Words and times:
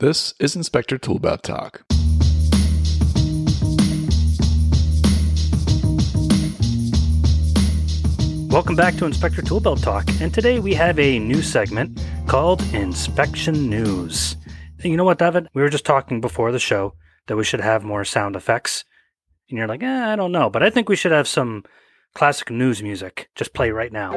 This 0.00 0.32
is 0.40 0.56
Inspector 0.56 0.96
Toolbelt 1.00 1.42
Talk. 1.42 1.82
Welcome 8.50 8.76
back 8.76 8.96
to 8.96 9.04
Inspector 9.04 9.42
Toolbelt 9.42 9.82
Talk, 9.82 10.08
and 10.22 10.32
today 10.32 10.58
we 10.58 10.72
have 10.72 10.98
a 10.98 11.18
new 11.18 11.42
segment 11.42 12.02
called 12.26 12.62
Inspection 12.72 13.68
News. 13.68 14.38
And 14.82 14.90
you 14.90 14.96
know 14.96 15.04
what, 15.04 15.18
David? 15.18 15.48
We 15.52 15.60
were 15.60 15.68
just 15.68 15.84
talking 15.84 16.22
before 16.22 16.50
the 16.50 16.58
show 16.58 16.94
that 17.26 17.36
we 17.36 17.44
should 17.44 17.60
have 17.60 17.84
more 17.84 18.06
sound 18.06 18.36
effects, 18.36 18.86
and 19.50 19.58
you're 19.58 19.68
like, 19.68 19.82
eh, 19.82 20.12
I 20.12 20.16
don't 20.16 20.32
know, 20.32 20.48
but 20.48 20.62
I 20.62 20.70
think 20.70 20.88
we 20.88 20.96
should 20.96 21.12
have 21.12 21.28
some 21.28 21.62
classic 22.14 22.48
news 22.48 22.82
music. 22.82 23.28
Just 23.34 23.52
play 23.52 23.70
right 23.70 23.92
now, 23.92 24.14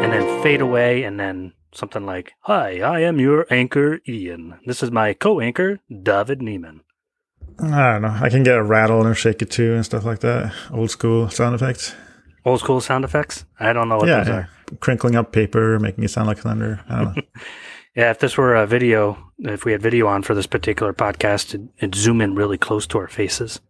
and 0.00 0.12
then 0.12 0.42
fade 0.44 0.60
away, 0.60 1.02
and 1.02 1.18
then 1.18 1.54
something 1.76 2.06
like, 2.06 2.32
"Hi, 2.40 2.80
I 2.80 3.00
am 3.00 3.20
your 3.20 3.46
anchor, 3.50 4.00
Ian. 4.08 4.58
This 4.66 4.82
is 4.82 4.90
my 4.90 5.14
co-anchor, 5.14 5.80
David 5.90 6.40
Neiman." 6.40 6.80
I 7.58 7.92
don't 7.92 8.02
know. 8.02 8.18
I 8.20 8.30
can 8.30 8.42
get 8.42 8.56
a 8.56 8.62
rattle 8.62 9.06
and 9.06 9.16
shake 9.16 9.42
it 9.42 9.50
too 9.50 9.74
and 9.74 9.84
stuff 9.84 10.04
like 10.04 10.20
that. 10.20 10.52
Old 10.72 10.90
school 10.90 11.30
sound 11.30 11.54
effects. 11.54 11.94
Old 12.44 12.60
school 12.60 12.80
sound 12.80 13.04
effects. 13.04 13.44
I 13.58 13.72
don't 13.72 13.88
know 13.88 13.98
what 13.98 14.08
yeah, 14.08 14.18
those 14.18 14.28
yeah. 14.28 14.34
are. 14.34 14.48
crinkling 14.80 15.14
up 15.14 15.32
paper, 15.32 15.78
making 15.78 16.04
it 16.04 16.10
sound 16.10 16.26
like 16.26 16.38
thunder. 16.38 16.80
I 16.88 17.04
don't 17.04 17.16
know. 17.16 17.22
Yeah, 17.94 18.10
if 18.10 18.18
this 18.18 18.36
were 18.36 18.56
a 18.56 18.66
video, 18.66 19.30
if 19.38 19.64
we 19.64 19.70
had 19.70 19.80
video 19.80 20.08
on 20.08 20.22
for 20.22 20.34
this 20.34 20.48
particular 20.48 20.92
podcast, 20.92 21.50
it'd, 21.50 21.68
it'd 21.78 21.94
zoom 21.94 22.20
in 22.20 22.34
really 22.34 22.58
close 22.58 22.88
to 22.88 22.98
our 22.98 23.06
faces. 23.06 23.60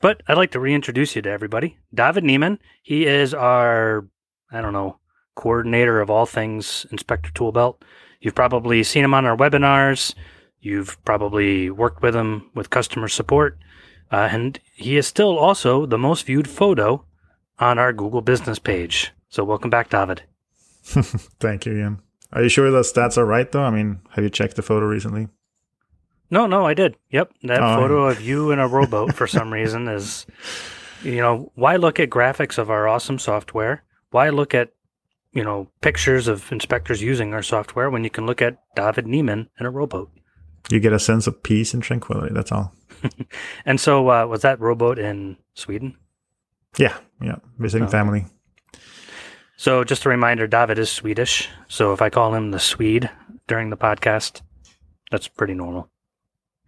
But 0.00 0.22
I'd 0.26 0.36
like 0.36 0.50
to 0.52 0.60
reintroduce 0.60 1.14
you 1.14 1.22
to 1.22 1.30
everybody. 1.30 1.76
David 1.94 2.24
Neiman, 2.24 2.58
he 2.82 3.06
is 3.06 3.34
our, 3.34 4.08
I 4.50 4.60
don't 4.60 4.72
know, 4.72 4.98
coordinator 5.38 6.00
of 6.00 6.10
all 6.10 6.26
things 6.26 6.84
Inspector 6.90 7.30
Toolbelt. 7.30 7.76
You've 8.20 8.34
probably 8.34 8.82
seen 8.82 9.04
him 9.04 9.14
on 9.14 9.24
our 9.24 9.36
webinars. 9.36 10.14
You've 10.60 11.02
probably 11.04 11.70
worked 11.70 12.02
with 12.02 12.14
him 12.16 12.50
with 12.54 12.70
customer 12.70 13.06
support. 13.08 13.56
Uh, 14.10 14.28
and 14.32 14.58
he 14.74 14.96
is 14.96 15.06
still 15.06 15.38
also 15.38 15.86
the 15.86 15.98
most 15.98 16.26
viewed 16.26 16.48
photo 16.48 17.04
on 17.60 17.78
our 17.78 17.92
Google 17.92 18.20
business 18.22 18.58
page. 18.58 19.12
So 19.28 19.44
welcome 19.44 19.70
back, 19.70 19.90
David. 19.90 20.22
Thank 20.82 21.66
you, 21.66 21.76
Ian. 21.78 22.00
Are 22.32 22.42
you 22.42 22.48
sure 22.48 22.70
the 22.70 22.80
stats 22.80 23.16
are 23.16 23.24
right 23.26 23.50
though? 23.50 23.62
I 23.62 23.70
mean, 23.70 24.00
have 24.14 24.24
you 24.24 24.30
checked 24.30 24.56
the 24.56 24.62
photo 24.62 24.86
recently? 24.86 25.28
No, 26.30 26.46
no, 26.46 26.66
I 26.66 26.74
did. 26.74 26.96
Yep. 27.10 27.32
That 27.44 27.62
Oh. 27.62 27.76
photo 27.76 28.06
of 28.08 28.20
you 28.20 28.50
in 28.50 28.58
a 28.58 28.66
rowboat 28.68 29.14
for 29.14 29.26
some 29.26 29.52
reason 29.52 29.86
is, 29.88 30.26
you 31.02 31.16
know, 31.16 31.52
why 31.54 31.76
look 31.76 32.00
at 32.00 32.10
graphics 32.10 32.58
of 32.58 32.68
our 32.70 32.88
awesome 32.88 33.18
software? 33.18 33.84
Why 34.10 34.30
look 34.30 34.54
at, 34.54 34.72
you 35.32 35.44
know, 35.44 35.68
pictures 35.80 36.28
of 36.28 36.50
inspectors 36.52 37.02
using 37.02 37.34
our 37.34 37.42
software 37.42 37.90
when 37.90 38.04
you 38.04 38.10
can 38.10 38.26
look 38.26 38.40
at 38.42 38.58
David 38.74 39.06
Neiman 39.06 39.48
in 39.60 39.66
a 39.66 39.70
rowboat? 39.70 40.10
You 40.70 40.80
get 40.80 40.92
a 40.92 40.98
sense 40.98 41.26
of 41.26 41.42
peace 41.42 41.72
and 41.74 41.82
tranquility. 41.82 42.34
That's 42.34 42.52
all. 42.52 42.72
And 43.64 43.80
so, 43.80 44.10
uh, 44.10 44.26
was 44.26 44.42
that 44.42 44.60
rowboat 44.60 44.98
in 44.98 45.36
Sweden? 45.54 45.96
Yeah, 46.76 46.96
yeah. 47.22 47.36
Visiting 47.58 47.86
Oh. 47.86 47.90
family. 47.90 48.26
So, 49.56 49.84
just 49.84 50.04
a 50.04 50.08
reminder 50.08 50.46
David 50.46 50.78
is 50.78 50.90
Swedish. 50.90 51.48
So, 51.68 51.92
if 51.92 52.00
I 52.02 52.10
call 52.10 52.34
him 52.34 52.50
the 52.50 52.58
Swede 52.60 53.10
during 53.46 53.70
the 53.70 53.76
podcast, 53.76 54.42
that's 55.10 55.28
pretty 55.28 55.54
normal. 55.54 55.88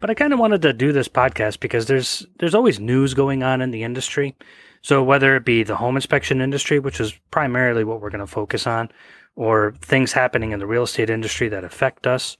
But 0.00 0.10
I 0.10 0.14
kind 0.14 0.32
of 0.32 0.38
wanted 0.38 0.62
to 0.62 0.72
do 0.72 0.92
this 0.92 1.08
podcast 1.08 1.60
because 1.60 1.86
there's 1.86 2.26
there's 2.38 2.54
always 2.54 2.80
news 2.80 3.12
going 3.14 3.42
on 3.42 3.60
in 3.60 3.70
the 3.70 3.82
industry. 3.82 4.36
So 4.82 5.02
whether 5.02 5.36
it 5.36 5.44
be 5.44 5.62
the 5.62 5.76
home 5.76 5.96
inspection 5.96 6.40
industry, 6.40 6.78
which 6.78 7.00
is 7.00 7.12
primarily 7.30 7.84
what 7.84 8.00
we're 8.00 8.10
going 8.10 8.20
to 8.20 8.26
focus 8.26 8.66
on, 8.66 8.90
or 9.36 9.74
things 9.80 10.12
happening 10.12 10.52
in 10.52 10.58
the 10.58 10.66
real 10.66 10.84
estate 10.84 11.10
industry 11.10 11.48
that 11.48 11.64
affect 11.64 12.06
us, 12.06 12.36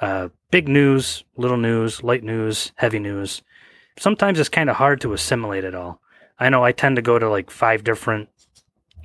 uh, 0.00 0.28
big 0.50 0.68
news, 0.68 1.24
little 1.36 1.56
news, 1.56 2.02
light 2.02 2.24
news, 2.24 2.72
heavy 2.76 2.98
news. 2.98 3.42
Sometimes 3.98 4.40
it's 4.40 4.48
kind 4.48 4.68
of 4.68 4.76
hard 4.76 5.00
to 5.02 5.12
assimilate 5.12 5.64
it 5.64 5.74
all. 5.74 6.00
I 6.38 6.48
know 6.48 6.64
I 6.64 6.72
tend 6.72 6.96
to 6.96 7.02
go 7.02 7.18
to 7.18 7.28
like 7.28 7.50
five 7.50 7.84
different 7.84 8.28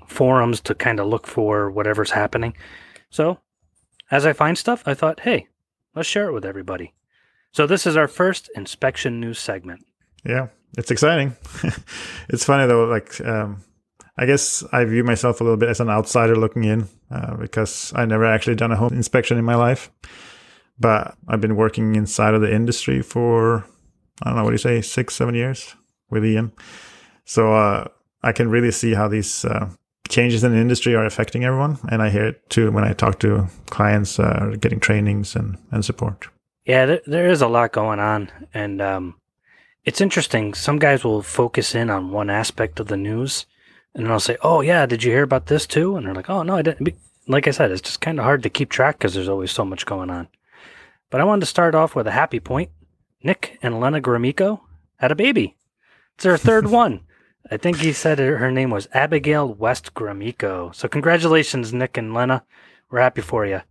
forums 0.07 0.59
to 0.61 0.73
kind 0.73 0.99
of 0.99 1.07
look 1.07 1.27
for 1.27 1.69
whatever's 1.69 2.11
happening. 2.11 2.55
So 3.11 3.39
as 4.09 4.25
I 4.25 4.33
find 4.33 4.57
stuff, 4.57 4.83
I 4.85 4.95
thought, 4.95 5.21
hey, 5.21 5.47
let's 5.95 6.09
share 6.09 6.27
it 6.27 6.33
with 6.33 6.45
everybody. 6.45 6.93
So 7.51 7.67
this 7.67 7.85
is 7.85 7.95
our 7.95 8.07
first 8.07 8.49
inspection 8.55 9.19
news 9.19 9.39
segment. 9.39 9.85
Yeah, 10.25 10.47
it's 10.77 10.91
exciting. 10.91 11.35
it's 12.29 12.43
funny 12.43 12.67
though. 12.67 12.85
Like, 12.85 13.19
um, 13.21 13.63
I 14.17 14.25
guess 14.25 14.63
I 14.71 14.83
view 14.85 15.03
myself 15.03 15.41
a 15.41 15.43
little 15.43 15.57
bit 15.57 15.69
as 15.69 15.79
an 15.79 15.89
outsider 15.89 16.35
looking 16.35 16.65
in 16.65 16.87
uh, 17.09 17.35
because 17.37 17.93
I 17.95 18.05
never 18.05 18.25
actually 18.25 18.55
done 18.55 18.71
a 18.71 18.75
home 18.75 18.93
inspection 18.93 19.37
in 19.37 19.45
my 19.45 19.55
life. 19.55 19.91
But 20.79 21.15
I've 21.27 21.41
been 21.41 21.55
working 21.55 21.95
inside 21.95 22.33
of 22.33 22.41
the 22.41 22.53
industry 22.53 23.01
for 23.01 23.65
I 24.21 24.29
don't 24.29 24.37
know 24.37 24.43
what 24.43 24.49
do 24.49 24.55
you 24.55 24.57
say, 24.57 24.81
six, 24.81 25.15
seven 25.15 25.35
years 25.35 25.75
with 26.09 26.25
Ian. 26.25 26.51
So 27.25 27.53
uh, 27.53 27.87
I 28.21 28.31
can 28.31 28.49
really 28.49 28.71
see 28.71 28.93
how 28.93 29.07
these 29.07 29.45
uh, 29.45 29.69
changes 30.09 30.43
in 30.43 30.51
the 30.51 30.57
industry 30.57 30.95
are 30.95 31.05
affecting 31.05 31.45
everyone, 31.45 31.77
and 31.89 32.01
I 32.01 32.09
hear 32.09 32.25
it 32.25 32.49
too 32.49 32.71
when 32.71 32.83
I 32.83 32.93
talk 32.93 33.19
to 33.19 33.47
clients 33.67 34.19
uh, 34.19 34.55
getting 34.59 34.79
trainings 34.79 35.35
and 35.35 35.57
and 35.71 35.85
support. 35.85 36.27
Yeah, 36.65 36.85
there, 36.85 37.01
there 37.05 37.29
is 37.29 37.41
a 37.41 37.47
lot 37.47 37.71
going 37.71 37.99
on, 37.99 38.29
and 38.53 38.81
um, 38.81 39.15
it's 39.85 40.01
interesting. 40.01 40.53
Some 40.53 40.79
guys 40.79 41.03
will 41.03 41.21
focus 41.21 41.73
in 41.75 41.89
on 41.89 42.11
one 42.11 42.29
aspect 42.29 42.79
of 42.79 42.87
the 42.87 42.97
news, 42.97 43.45
and 43.93 44.05
then 44.05 44.11
I'll 44.11 44.19
say, 44.19 44.37
"Oh 44.41 44.61
yeah, 44.61 44.85
did 44.85 45.03
you 45.03 45.11
hear 45.11 45.23
about 45.23 45.47
this 45.47 45.65
too?" 45.65 45.95
And 45.95 46.05
they're 46.05 46.13
like, 46.13 46.29
"Oh 46.29 46.43
no, 46.43 46.55
I 46.55 46.61
didn't." 46.61 46.95
Like 47.27 47.47
I 47.47 47.51
said, 47.51 47.71
it's 47.71 47.81
just 47.81 48.01
kind 48.01 48.19
of 48.19 48.25
hard 48.25 48.43
to 48.43 48.49
keep 48.49 48.69
track 48.69 48.97
because 48.97 49.13
there's 49.13 49.29
always 49.29 49.51
so 49.51 49.63
much 49.63 49.85
going 49.85 50.09
on. 50.09 50.27
But 51.09 51.21
I 51.21 51.23
wanted 51.23 51.41
to 51.41 51.45
start 51.45 51.75
off 51.75 51.95
with 51.95 52.07
a 52.07 52.11
happy 52.11 52.39
point. 52.39 52.71
Nick 53.23 53.57
and 53.61 53.79
Lena 53.79 54.01
Gromicko 54.01 54.61
had 54.97 55.11
a 55.11 55.15
baby. 55.15 55.55
It's 56.15 56.23
their 56.23 56.37
third 56.37 56.67
one. 56.71 57.01
I 57.51 57.57
think 57.57 57.77
he 57.77 57.93
said 57.93 58.19
her 58.19 58.37
her 58.37 58.51
name 58.51 58.69
was 58.69 58.87
Abigail 58.93 59.53
West 59.53 59.93
Gromicko. 59.93 60.73
So 60.75 60.87
congratulations, 60.87 61.73
Nick 61.73 61.97
and 61.97 62.13
Lena. 62.13 62.43
We're 62.89 63.01
happy 63.01 63.21
for 63.21 63.45
you. 63.45 63.61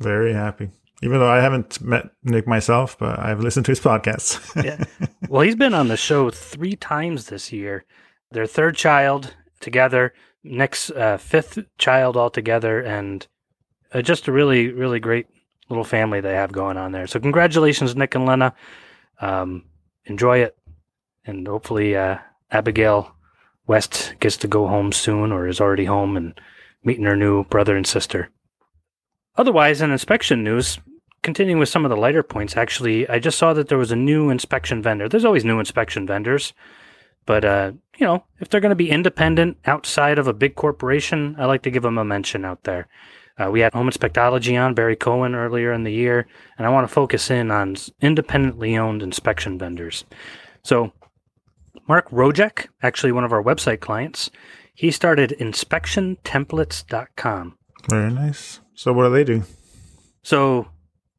Very 0.00 0.32
happy. 0.32 0.70
Even 1.02 1.18
though 1.18 1.28
I 1.28 1.40
haven't 1.40 1.80
met 1.80 2.10
Nick 2.22 2.46
myself, 2.46 2.96
but 2.98 3.18
I've 3.18 3.40
listened 3.40 3.66
to 3.66 3.72
his 3.72 3.80
podcasts. 3.80 4.40
Yeah. 4.64 4.84
Well, 5.26 5.40
he's 5.40 5.56
been 5.56 5.74
on 5.74 5.88
the 5.88 5.96
show 5.96 6.30
three 6.30 6.76
times 6.76 7.26
this 7.26 7.50
year. 7.50 7.86
Their 8.30 8.46
third 8.46 8.76
child 8.76 9.34
together, 9.58 10.12
Nick's 10.44 10.90
uh, 10.90 11.16
fifth 11.16 11.58
child 11.78 12.16
altogether, 12.16 12.80
and 12.80 13.26
uh, 13.92 14.02
just 14.02 14.28
a 14.28 14.32
really, 14.32 14.70
really 14.70 15.00
great 15.00 15.26
little 15.70 15.82
family 15.82 16.20
they 16.20 16.34
have 16.34 16.52
going 16.52 16.76
on 16.76 16.92
there. 16.92 17.06
So, 17.06 17.18
congratulations, 17.18 17.96
Nick 17.96 18.14
and 18.14 18.26
Lena. 18.26 18.54
Um, 19.20 19.64
enjoy 20.04 20.40
it, 20.40 20.56
and 21.24 21.48
hopefully, 21.48 21.96
uh, 21.96 22.18
Abigail 22.50 23.16
West 23.66 24.14
gets 24.20 24.36
to 24.36 24.46
go 24.46 24.68
home 24.68 24.92
soon, 24.92 25.32
or 25.32 25.48
is 25.48 25.60
already 25.60 25.86
home 25.86 26.16
and 26.16 26.38
meeting 26.84 27.06
her 27.06 27.16
new 27.16 27.44
brother 27.44 27.76
and 27.76 27.86
sister. 27.86 28.30
Otherwise, 29.36 29.80
in 29.80 29.90
inspection 29.90 30.44
news, 30.44 30.78
continuing 31.22 31.58
with 31.58 31.68
some 31.68 31.84
of 31.84 31.90
the 31.90 31.96
lighter 31.96 32.22
points, 32.22 32.56
actually, 32.56 33.08
I 33.08 33.18
just 33.18 33.38
saw 33.38 33.52
that 33.54 33.68
there 33.68 33.78
was 33.78 33.90
a 33.90 33.96
new 33.96 34.30
inspection 34.30 34.82
vendor. 34.82 35.08
There's 35.08 35.24
always 35.24 35.44
new 35.44 35.58
inspection 35.58 36.06
vendors, 36.06 36.52
but 37.26 37.44
uh, 37.44 37.72
you 37.96 38.06
know, 38.06 38.24
if 38.40 38.48
they're 38.48 38.60
going 38.60 38.70
to 38.70 38.76
be 38.76 38.90
independent 38.90 39.56
outside 39.64 40.18
of 40.18 40.28
a 40.28 40.32
big 40.32 40.54
corporation, 40.54 41.34
I 41.38 41.46
like 41.46 41.62
to 41.62 41.70
give 41.70 41.82
them 41.82 41.98
a 41.98 42.04
mention 42.04 42.44
out 42.44 42.62
there. 42.64 42.86
Uh, 43.36 43.50
we 43.50 43.58
had 43.60 43.72
Home 43.72 43.90
Inspectology 43.90 44.56
on 44.60 44.74
Barry 44.74 44.94
Cohen 44.94 45.34
earlier 45.34 45.72
in 45.72 45.82
the 45.82 45.92
year, 45.92 46.28
and 46.56 46.64
I 46.66 46.70
want 46.70 46.86
to 46.86 46.94
focus 46.94 47.30
in 47.30 47.50
on 47.50 47.74
independently 48.00 48.76
owned 48.76 49.02
inspection 49.02 49.58
vendors. 49.58 50.04
So, 50.62 50.92
Mark 51.88 52.08
Rojek, 52.10 52.68
actually 52.82 53.10
one 53.10 53.24
of 53.24 53.32
our 53.32 53.42
website 53.42 53.80
clients, 53.80 54.30
he 54.72 54.92
started 54.92 55.34
inspectiontemplates.com. 55.40 57.58
Very 57.90 58.12
nice. 58.12 58.60
So 58.74 58.92
what 58.92 59.04
do 59.04 59.10
they 59.10 59.24
do? 59.24 59.44
So 60.22 60.68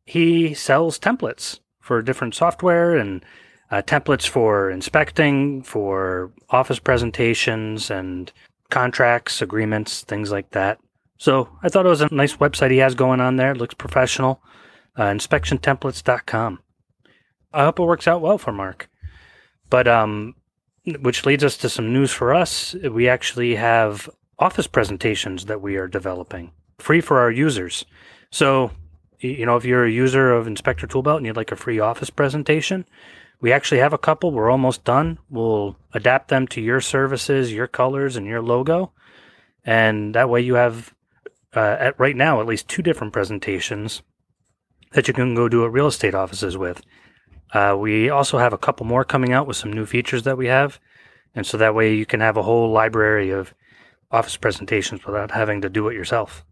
he 0.05 0.53
sells 0.53 0.99
templates 0.99 1.59
for 1.79 2.01
different 2.01 2.35
software 2.35 2.95
and 2.95 3.23
uh, 3.71 3.81
templates 3.81 4.27
for 4.27 4.69
inspecting, 4.69 5.63
for 5.63 6.31
office 6.49 6.79
presentations 6.79 7.89
and 7.89 8.31
contracts, 8.69 9.41
agreements, 9.41 10.01
things 10.01 10.31
like 10.31 10.51
that. 10.51 10.79
So 11.17 11.49
I 11.63 11.69
thought 11.69 11.85
it 11.85 11.89
was 11.89 12.01
a 12.01 12.13
nice 12.13 12.35
website 12.37 12.71
he 12.71 12.77
has 12.77 12.95
going 12.95 13.21
on 13.21 13.37
there. 13.37 13.51
It 13.51 13.57
looks 13.57 13.73
professional. 13.73 14.41
Uh, 14.97 15.09
inspectiontemplates.com. 15.09 16.59
I 17.53 17.63
hope 17.63 17.79
it 17.79 17.83
works 17.83 18.07
out 18.07 18.21
well 18.21 18.37
for 18.37 18.51
Mark. 18.51 18.89
But 19.69 19.87
um, 19.87 20.35
which 20.85 21.25
leads 21.25 21.43
us 21.43 21.57
to 21.57 21.69
some 21.69 21.93
news 21.93 22.11
for 22.11 22.33
us. 22.33 22.73
We 22.73 23.07
actually 23.07 23.55
have 23.55 24.09
office 24.37 24.67
presentations 24.67 25.45
that 25.45 25.61
we 25.61 25.77
are 25.77 25.87
developing 25.87 26.51
free 26.77 27.01
for 27.01 27.19
our 27.19 27.31
users. 27.31 27.85
So, 28.31 28.71
you 29.19 29.45
know, 29.45 29.55
if 29.55 29.65
you're 29.65 29.85
a 29.85 29.91
user 29.91 30.33
of 30.33 30.47
Inspector 30.47 30.85
Toolbelt 30.87 31.17
and 31.17 31.25
you'd 31.25 31.35
like 31.35 31.51
a 31.51 31.55
free 31.55 31.79
office 31.79 32.09
presentation, 32.09 32.85
we 33.41 33.51
actually 33.51 33.79
have 33.79 33.93
a 33.93 33.97
couple. 33.97 34.31
We're 34.31 34.49
almost 34.49 34.83
done. 34.83 35.19
We'll 35.29 35.77
adapt 35.93 36.29
them 36.29 36.47
to 36.49 36.61
your 36.61 36.81
services, 36.81 37.53
your 37.53 37.67
colors, 37.67 38.15
and 38.15 38.25
your 38.25 38.41
logo. 38.41 38.91
And 39.63 40.15
that 40.15 40.29
way 40.29 40.41
you 40.41 40.55
have 40.55 40.93
uh, 41.55 41.77
at 41.79 41.99
right 41.99 42.15
now 42.15 42.41
at 42.41 42.47
least 42.47 42.67
two 42.67 42.81
different 42.81 43.13
presentations 43.13 44.01
that 44.91 45.07
you 45.07 45.13
can 45.13 45.35
go 45.35 45.49
do 45.49 45.65
at 45.65 45.71
real 45.71 45.87
estate 45.87 46.13
offices 46.13 46.57
with. 46.57 46.81
Uh, 47.53 47.75
we 47.77 48.09
also 48.09 48.37
have 48.37 48.53
a 48.53 48.57
couple 48.57 48.85
more 48.85 49.03
coming 49.03 49.31
out 49.31 49.47
with 49.47 49.57
some 49.57 49.71
new 49.71 49.85
features 49.85 50.23
that 50.23 50.37
we 50.37 50.47
have, 50.47 50.79
and 51.33 51.45
so 51.45 51.57
that 51.57 51.75
way 51.75 51.93
you 51.93 52.05
can 52.05 52.19
have 52.19 52.37
a 52.37 52.43
whole 52.43 52.71
library 52.71 53.29
of 53.29 53.53
office 54.11 54.37
presentations 54.37 55.05
without 55.05 55.31
having 55.31 55.61
to 55.61 55.69
do 55.69 55.87
it 55.87 55.93
yourself. 55.93 56.45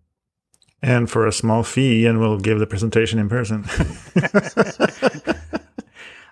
And 0.84 1.10
for 1.10 1.26
a 1.26 1.32
small 1.32 1.64
fee, 1.64 2.06
and 2.06 2.20
we'll 2.20 2.38
give 2.38 2.60
the 2.60 2.68
presentation 2.68 3.18
in 3.18 3.30
person. 3.30 3.64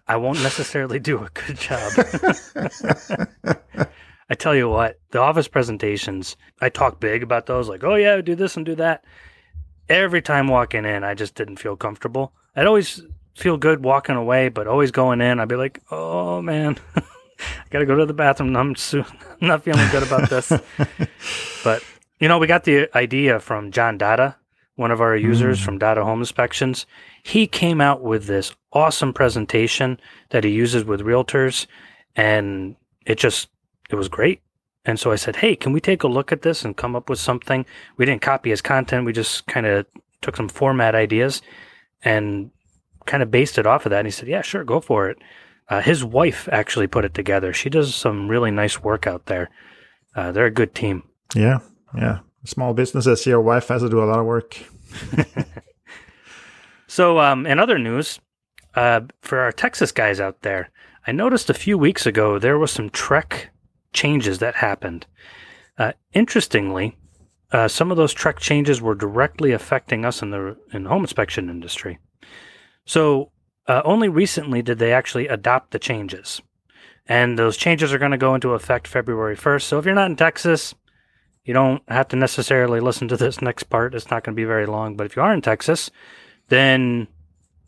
I 0.09 0.17
won't 0.17 0.43
necessarily 0.43 0.99
do 0.99 1.23
a 1.23 1.29
good 1.29 1.57
job. 1.57 1.93
I 4.29 4.35
tell 4.35 4.53
you 4.53 4.67
what, 4.67 4.99
the 5.11 5.19
office 5.19 5.47
presentations, 5.47 6.35
I 6.59 6.67
talk 6.67 6.99
big 6.99 7.23
about 7.23 7.45
those, 7.45 7.69
like, 7.69 7.85
oh 7.85 7.95
yeah, 7.95 8.19
do 8.19 8.35
this 8.35 8.57
and 8.57 8.65
do 8.65 8.75
that. 8.75 9.05
Every 9.87 10.21
time 10.21 10.47
walking 10.47 10.83
in, 10.83 11.05
I 11.05 11.13
just 11.13 11.35
didn't 11.35 11.59
feel 11.59 11.77
comfortable. 11.77 12.33
I'd 12.53 12.67
always 12.67 13.01
feel 13.35 13.55
good 13.55 13.85
walking 13.85 14.17
away, 14.17 14.49
but 14.49 14.67
always 14.67 14.91
going 14.91 15.21
in, 15.21 15.39
I'd 15.39 15.47
be 15.47 15.55
like, 15.55 15.81
oh 15.91 16.41
man, 16.41 16.77
I 16.97 17.03
gotta 17.69 17.85
go 17.85 17.95
to 17.95 18.05
the 18.05 18.13
bathroom. 18.13 18.57
I'm, 18.57 18.75
so, 18.75 19.05
I'm 19.41 19.47
not 19.47 19.63
feeling 19.63 19.87
good 19.91 20.03
about 20.03 20.29
this. 20.29 20.51
but, 21.63 21.81
you 22.19 22.27
know, 22.27 22.37
we 22.37 22.47
got 22.47 22.65
the 22.65 22.89
idea 22.97 23.39
from 23.39 23.71
John 23.71 23.97
Dada, 23.97 24.35
one 24.75 24.91
of 24.91 25.01
our 25.01 25.15
users 25.15 25.59
Mm. 25.59 25.65
from 25.65 25.77
Data 25.77 26.03
Home 26.03 26.19
Inspections. 26.19 26.85
He 27.23 27.45
came 27.47 27.81
out 27.81 28.01
with 28.01 28.25
this 28.25 28.53
awesome 28.73 29.13
presentation 29.13 29.99
that 30.29 30.43
he 30.43 30.51
uses 30.51 30.85
with 30.85 31.01
realtors, 31.01 31.67
and 32.15 32.75
it 33.05 33.17
just, 33.17 33.49
it 33.89 33.95
was 33.95 34.07
great. 34.09 34.41
And 34.85 34.99
so 34.99 35.11
I 35.11 35.15
said, 35.15 35.35
hey, 35.37 35.55
can 35.55 35.73
we 35.73 35.79
take 35.79 36.01
a 36.03 36.07
look 36.07 36.31
at 36.31 36.41
this 36.41 36.65
and 36.65 36.75
come 36.75 36.95
up 36.95 37.09
with 37.09 37.19
something? 37.19 37.65
We 37.97 38.05
didn't 38.05 38.23
copy 38.23 38.49
his 38.49 38.61
content. 38.61 39.05
We 39.05 39.13
just 39.13 39.45
kind 39.45 39.65
of 39.67 39.85
took 40.21 40.35
some 40.35 40.49
format 40.49 40.95
ideas 40.95 41.41
and 42.03 42.49
kind 43.05 43.21
of 43.21 43.29
based 43.29 43.57
it 43.59 43.67
off 43.67 43.85
of 43.85 43.91
that. 43.91 43.99
And 43.99 44.07
he 44.07 44.11
said, 44.11 44.27
yeah, 44.27 44.41
sure, 44.41 44.63
go 44.63 44.79
for 44.79 45.09
it. 45.09 45.17
Uh, 45.69 45.81
his 45.81 46.03
wife 46.03 46.49
actually 46.51 46.87
put 46.87 47.05
it 47.05 47.13
together. 47.13 47.53
She 47.53 47.69
does 47.69 47.93
some 47.93 48.27
really 48.27 48.49
nice 48.51 48.81
work 48.81 49.05
out 49.05 49.27
there. 49.27 49.49
Uh, 50.15 50.31
they're 50.31 50.45
a 50.45 50.51
good 50.51 50.73
team. 50.73 51.03
yeah, 51.35 51.59
yeah. 51.95 52.19
Small 52.43 52.73
businesses, 52.73 53.25
your 53.25 53.41
wife 53.41 53.67
has 53.67 53.81
to 53.81 53.89
do 53.89 54.03
a 54.03 54.05
lot 54.05 54.19
of 54.19 54.25
work. 54.25 54.57
So, 56.91 57.21
um, 57.21 57.45
in 57.45 57.57
other 57.57 57.79
news, 57.79 58.19
uh, 58.75 58.99
for 59.21 59.39
our 59.39 59.53
Texas 59.53 59.93
guys 59.93 60.19
out 60.19 60.41
there, 60.41 60.71
I 61.07 61.13
noticed 61.13 61.49
a 61.49 61.53
few 61.53 61.77
weeks 61.77 62.05
ago 62.05 62.37
there 62.37 62.59
was 62.59 62.69
some 62.69 62.89
TREC 62.89 63.45
changes 63.93 64.39
that 64.39 64.55
happened. 64.55 65.05
Uh, 65.77 65.93
interestingly, 66.11 66.97
uh, 67.53 67.69
some 67.69 67.91
of 67.91 67.97
those 67.97 68.13
TREC 68.13 68.39
changes 68.39 68.81
were 68.81 68.93
directly 68.93 69.53
affecting 69.53 70.03
us 70.03 70.21
in 70.21 70.31
the 70.31 70.57
in 70.73 70.83
the 70.83 70.89
home 70.89 71.03
inspection 71.03 71.49
industry. 71.49 71.97
So, 72.85 73.31
uh, 73.69 73.81
only 73.85 74.09
recently 74.09 74.61
did 74.61 74.77
they 74.77 74.91
actually 74.91 75.29
adopt 75.29 75.71
the 75.71 75.79
changes, 75.79 76.41
and 77.07 77.39
those 77.39 77.55
changes 77.55 77.93
are 77.93 77.99
going 77.99 78.11
to 78.11 78.17
go 78.17 78.35
into 78.35 78.51
effect 78.51 78.85
February 78.85 79.37
first. 79.37 79.69
So, 79.69 79.79
if 79.79 79.85
you're 79.85 79.95
not 79.95 80.09
in 80.09 80.17
Texas, 80.17 80.75
you 81.43 81.53
don't 81.53 81.81
have 81.87 82.07
to 82.09 82.15
necessarily 82.15 82.79
listen 82.79 83.07
to 83.07 83.17
this 83.17 83.41
next 83.41 83.63
part. 83.63 83.95
It's 83.95 84.09
not 84.11 84.23
going 84.23 84.35
to 84.35 84.39
be 84.39 84.45
very 84.45 84.65
long. 84.65 84.95
But 84.95 85.05
if 85.05 85.15
you 85.15 85.21
are 85.21 85.33
in 85.33 85.41
Texas, 85.41 85.89
then 86.49 87.07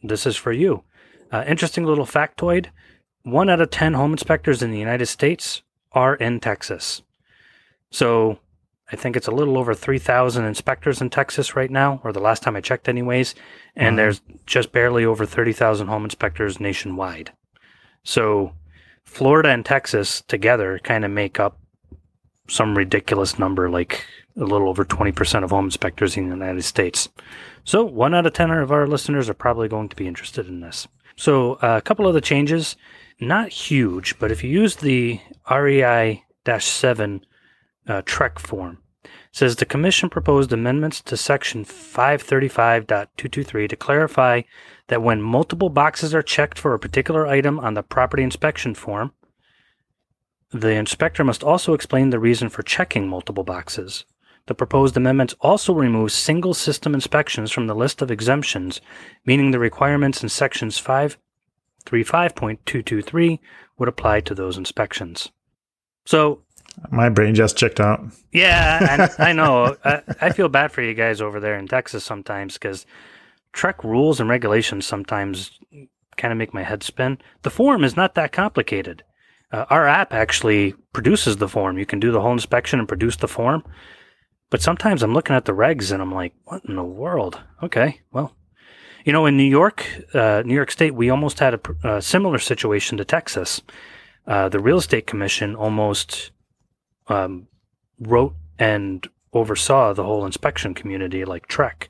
this 0.02 0.26
is 0.26 0.36
for 0.36 0.52
you. 0.52 0.84
Uh, 1.32 1.44
interesting 1.48 1.84
little 1.86 2.06
factoid 2.06 2.68
one 3.24 3.50
out 3.50 3.62
of 3.62 3.70
10 3.70 3.94
home 3.94 4.12
inspectors 4.12 4.62
in 4.62 4.72
the 4.72 4.78
United 4.80 5.06
States 5.06 5.64
are 5.94 6.16
in 6.16 6.40
Texas. 6.40 7.02
So 7.90 8.40
I 8.92 8.96
think 8.96 9.16
it's 9.16 9.28
a 9.28 9.32
little 9.32 9.58
over 9.58 9.74
3,000 9.74 10.44
inspectors 10.44 11.02
in 11.02 11.10
Texas 11.10 11.56
right 11.56 11.72
now, 11.72 12.02
or 12.04 12.12
the 12.12 12.20
last 12.20 12.44
time 12.44 12.56
I 12.56 12.62
checked, 12.62 12.90
anyways. 12.90 13.34
And 13.76 13.96
Wow. 13.96 14.04
there's 14.04 14.22
just 14.46 14.72
barely 14.72 15.06
over 15.06 15.26
30,000 15.26 15.88
home 15.88 16.04
inspectors 16.04 16.60
nationwide. 16.60 17.32
So 18.04 18.54
Florida 19.06 19.50
and 19.50 19.66
Texas 19.66 20.22
together 20.22 20.80
kind 20.84 21.06
of 21.06 21.12
make 21.12 21.40
up 21.40 21.58
some 22.48 22.78
ridiculous 22.78 23.40
number, 23.40 23.70
like 23.70 24.06
a 24.36 24.44
little 24.44 24.70
over 24.70 24.84
20% 24.84 25.44
of 25.44 25.52
home 25.52 25.66
inspectors 25.66 26.18
in 26.18 26.30
the 26.30 26.36
United 26.36 26.64
States. 26.64 27.10
So, 27.64 27.86
one 27.86 28.14
out 28.14 28.26
of 28.26 28.34
10 28.34 28.52
of 28.52 28.72
our 28.72 28.88
listeners 28.88 29.30
are 29.30 29.34
probably 29.34 29.68
going 29.68 29.90
to 29.90 29.96
be 29.96 30.08
interested 30.08 30.48
in 30.48 30.60
this. 30.60 30.88
So, 31.16 31.54
uh, 31.56 31.78
a 31.78 31.82
couple 31.82 32.08
of 32.08 32.14
the 32.14 32.22
changes, 32.22 32.76
not 33.20 33.50
huge, 33.50 34.20
but 34.20 34.32
if 34.32 34.44
you 34.44 34.50
use 34.50 34.78
the 34.78 35.20
REI 35.50 36.24
7 36.46 37.26
uh, 37.88 38.02
TREC 38.02 38.40
form, 38.40 38.80
says 39.32 39.56
the 39.56 39.66
Commission 39.66 40.10
proposed 40.10 40.52
amendments 40.52 41.02
to 41.02 41.18
Section 41.18 41.66
535.223 41.66 43.70
to 43.70 43.76
clarify 43.76 44.42
that 44.88 45.02
when 45.02 45.22
multiple 45.22 45.70
boxes 45.70 46.14
are 46.14 46.22
checked 46.22 46.60
for 46.60 46.74
a 46.74 46.80
particular 46.80 47.26
item 47.26 47.60
on 47.60 47.74
the 47.74 47.84
property 47.84 48.24
inspection 48.24 48.76
form, 48.76 49.14
the 50.54 50.70
inspector 50.72 51.24
must 51.24 51.44
also 51.44 51.74
explain 51.74 52.10
the 52.12 52.20
reason 52.20 52.50
for 52.50 52.62
checking 52.64 53.08
multiple 53.08 53.44
boxes. 53.44 54.06
The 54.46 54.54
proposed 54.54 54.96
amendments 54.98 55.34
also 55.42 55.74
remove 55.74 56.12
single 56.12 56.54
system 56.54 56.94
inspections 56.94 57.52
from 57.52 57.68
the 57.68 57.76
list 57.76 58.02
of 58.02 58.12
exemptions, 58.12 58.82
meaning 59.26 59.52
the 59.52 59.60
requirements 59.60 60.22
in 60.22 60.28
sections 60.30 60.80
535.223 60.82 63.40
would 63.78 63.90
apply 63.90 64.20
to 64.22 64.36
those 64.36 64.58
inspections. 64.58 65.32
So, 66.06 66.42
My 66.92 67.10
brain 67.10 67.36
just 67.36 67.58
checked 67.58 67.80
out. 67.80 68.02
yeah, 68.32 69.08
I, 69.20 69.30
I 69.30 69.34
know. 69.34 69.76
I, 69.84 70.02
I 70.22 70.30
feel 70.32 70.50
bad 70.50 70.72
for 70.72 70.82
you 70.82 70.94
guys 70.94 71.22
over 71.22 71.40
there 71.40 71.58
in 71.58 71.68
Texas 71.68 72.04
sometimes 72.04 72.54
because 72.56 72.86
TREC 73.54 73.84
rules 73.84 74.20
and 74.20 74.30
regulations 74.30 74.86
sometimes 74.86 75.60
kind 76.18 76.32
of 76.32 76.38
make 76.38 76.54
my 76.54 76.64
head 76.64 76.84
spin. 76.84 77.18
The 77.44 77.50
form 77.50 77.84
is 77.84 77.96
not 77.96 78.16
that 78.16 78.32
complicated. 78.32 79.04
Uh, 79.54 79.66
our 79.70 79.88
app 79.88 80.14
actually 80.14 80.74
produces 80.94 81.38
the 81.38 81.48
form. 81.48 81.78
You 81.78 81.86
can 81.86 82.00
do 82.00 82.12
the 82.12 82.20
whole 82.20 82.34
inspection 82.34 82.80
and 82.80 82.88
produce 82.88 83.18
the 83.18 83.28
form. 83.28 83.64
But 84.50 84.62
sometimes 84.62 85.04
I'm 85.04 85.14
looking 85.14 85.36
at 85.36 85.46
the 85.46 85.54
regs 85.54 85.92
and 85.92 86.02
I'm 86.02 86.14
like, 86.14 86.34
what 86.46 86.66
in 86.66 86.76
the 86.76 86.84
world? 86.84 87.40
Okay, 87.62 88.02
well, 88.12 88.36
you 89.06 89.14
know, 89.14 89.26
in 89.26 89.38
New 89.38 89.44
York, 89.44 89.86
uh, 90.14 90.42
New 90.46 90.56
York 90.56 90.72
State, 90.72 90.96
we 90.96 91.10
almost 91.10 91.40
had 91.40 91.54
a, 91.54 91.58
pr- 91.60 91.88
a 91.88 92.02
similar 92.02 92.40
situation 92.40 92.98
to 92.98 93.06
Texas. 93.06 93.62
Uh, 94.26 94.50
the 94.50 94.60
real 94.60 94.78
estate 94.78 95.06
commission 95.06 95.56
almost 95.56 96.32
um, 97.08 97.48
wrote 98.00 98.36
and 98.58 99.08
oversaw 99.34 99.94
the 99.94 100.04
whole 100.04 100.26
inspection 100.26 100.74
community 100.74 101.26
like 101.26 101.48
TREC. 101.48 101.90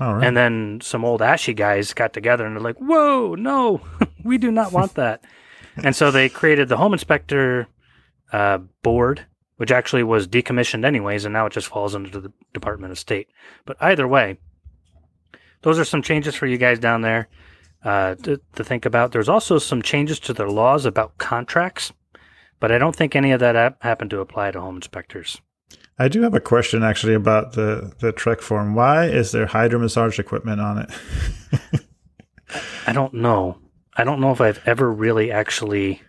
All 0.00 0.14
right. 0.14 0.26
And 0.26 0.36
then 0.36 0.80
some 0.82 1.04
old 1.04 1.20
ASHI 1.20 1.54
guys 1.54 1.92
got 1.94 2.12
together 2.12 2.46
and 2.46 2.56
they're 2.56 2.62
like, 2.62 2.78
whoa, 2.78 3.34
no, 3.34 3.82
we 4.24 4.38
do 4.38 4.50
not 4.50 4.72
want 4.72 4.94
that. 4.94 5.22
and 5.84 5.94
so 5.94 6.10
they 6.10 6.28
created 6.28 6.68
the 6.68 6.76
home 6.76 6.92
inspector 6.92 7.68
uh, 8.32 8.58
board, 8.82 9.26
which 9.56 9.70
actually 9.70 10.02
was 10.02 10.28
decommissioned 10.28 10.84
anyways, 10.84 11.24
and 11.24 11.32
now 11.32 11.46
it 11.46 11.52
just 11.52 11.68
falls 11.68 11.94
under 11.94 12.20
the 12.20 12.32
Department 12.52 12.92
of 12.92 12.98
State. 12.98 13.28
But 13.64 13.76
either 13.80 14.06
way, 14.06 14.38
those 15.62 15.78
are 15.78 15.84
some 15.84 16.02
changes 16.02 16.34
for 16.34 16.46
you 16.46 16.58
guys 16.58 16.78
down 16.78 17.02
there 17.02 17.28
uh, 17.84 18.14
to, 18.16 18.40
to 18.54 18.64
think 18.64 18.86
about. 18.86 19.12
There's 19.12 19.28
also 19.28 19.58
some 19.58 19.82
changes 19.82 20.18
to 20.20 20.32
their 20.32 20.48
laws 20.48 20.84
about 20.84 21.18
contracts, 21.18 21.92
but 22.60 22.72
I 22.72 22.78
don't 22.78 22.94
think 22.94 23.14
any 23.14 23.32
of 23.32 23.40
that 23.40 23.56
ap- 23.56 23.82
happened 23.82 24.10
to 24.10 24.20
apply 24.20 24.50
to 24.52 24.60
home 24.60 24.76
inspectors. 24.76 25.40
I 25.98 26.08
do 26.08 26.22
have 26.22 26.34
a 26.34 26.40
question 26.40 26.84
actually 26.84 27.14
about 27.14 27.54
the, 27.54 27.92
the 27.98 28.12
TREC 28.12 28.40
form. 28.40 28.74
Why 28.74 29.06
is 29.06 29.32
there 29.32 29.46
hydro 29.46 29.80
massage 29.80 30.18
equipment 30.18 30.60
on 30.60 30.78
it? 30.78 31.80
I 32.86 32.92
don't 32.92 33.14
know. 33.14 33.58
I 33.98 34.04
don't 34.04 34.20
know 34.20 34.30
if 34.32 34.40
I've 34.40 34.60
ever 34.66 34.90
really 34.90 35.30
actually 35.30 36.00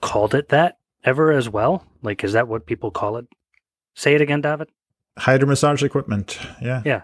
called 0.00 0.34
it 0.34 0.48
that 0.50 0.78
ever 1.04 1.32
as 1.32 1.48
well. 1.48 1.86
Like, 2.02 2.24
is 2.24 2.32
that 2.32 2.48
what 2.48 2.66
people 2.66 2.90
call 2.90 3.16
it? 3.16 3.26
Say 3.94 4.14
it 4.14 4.20
again, 4.20 4.40
David. 4.40 4.68
hydro 5.18 5.48
massage 5.48 5.82
equipment. 5.82 6.38
Yeah. 6.60 6.82
Yeah. 6.84 7.02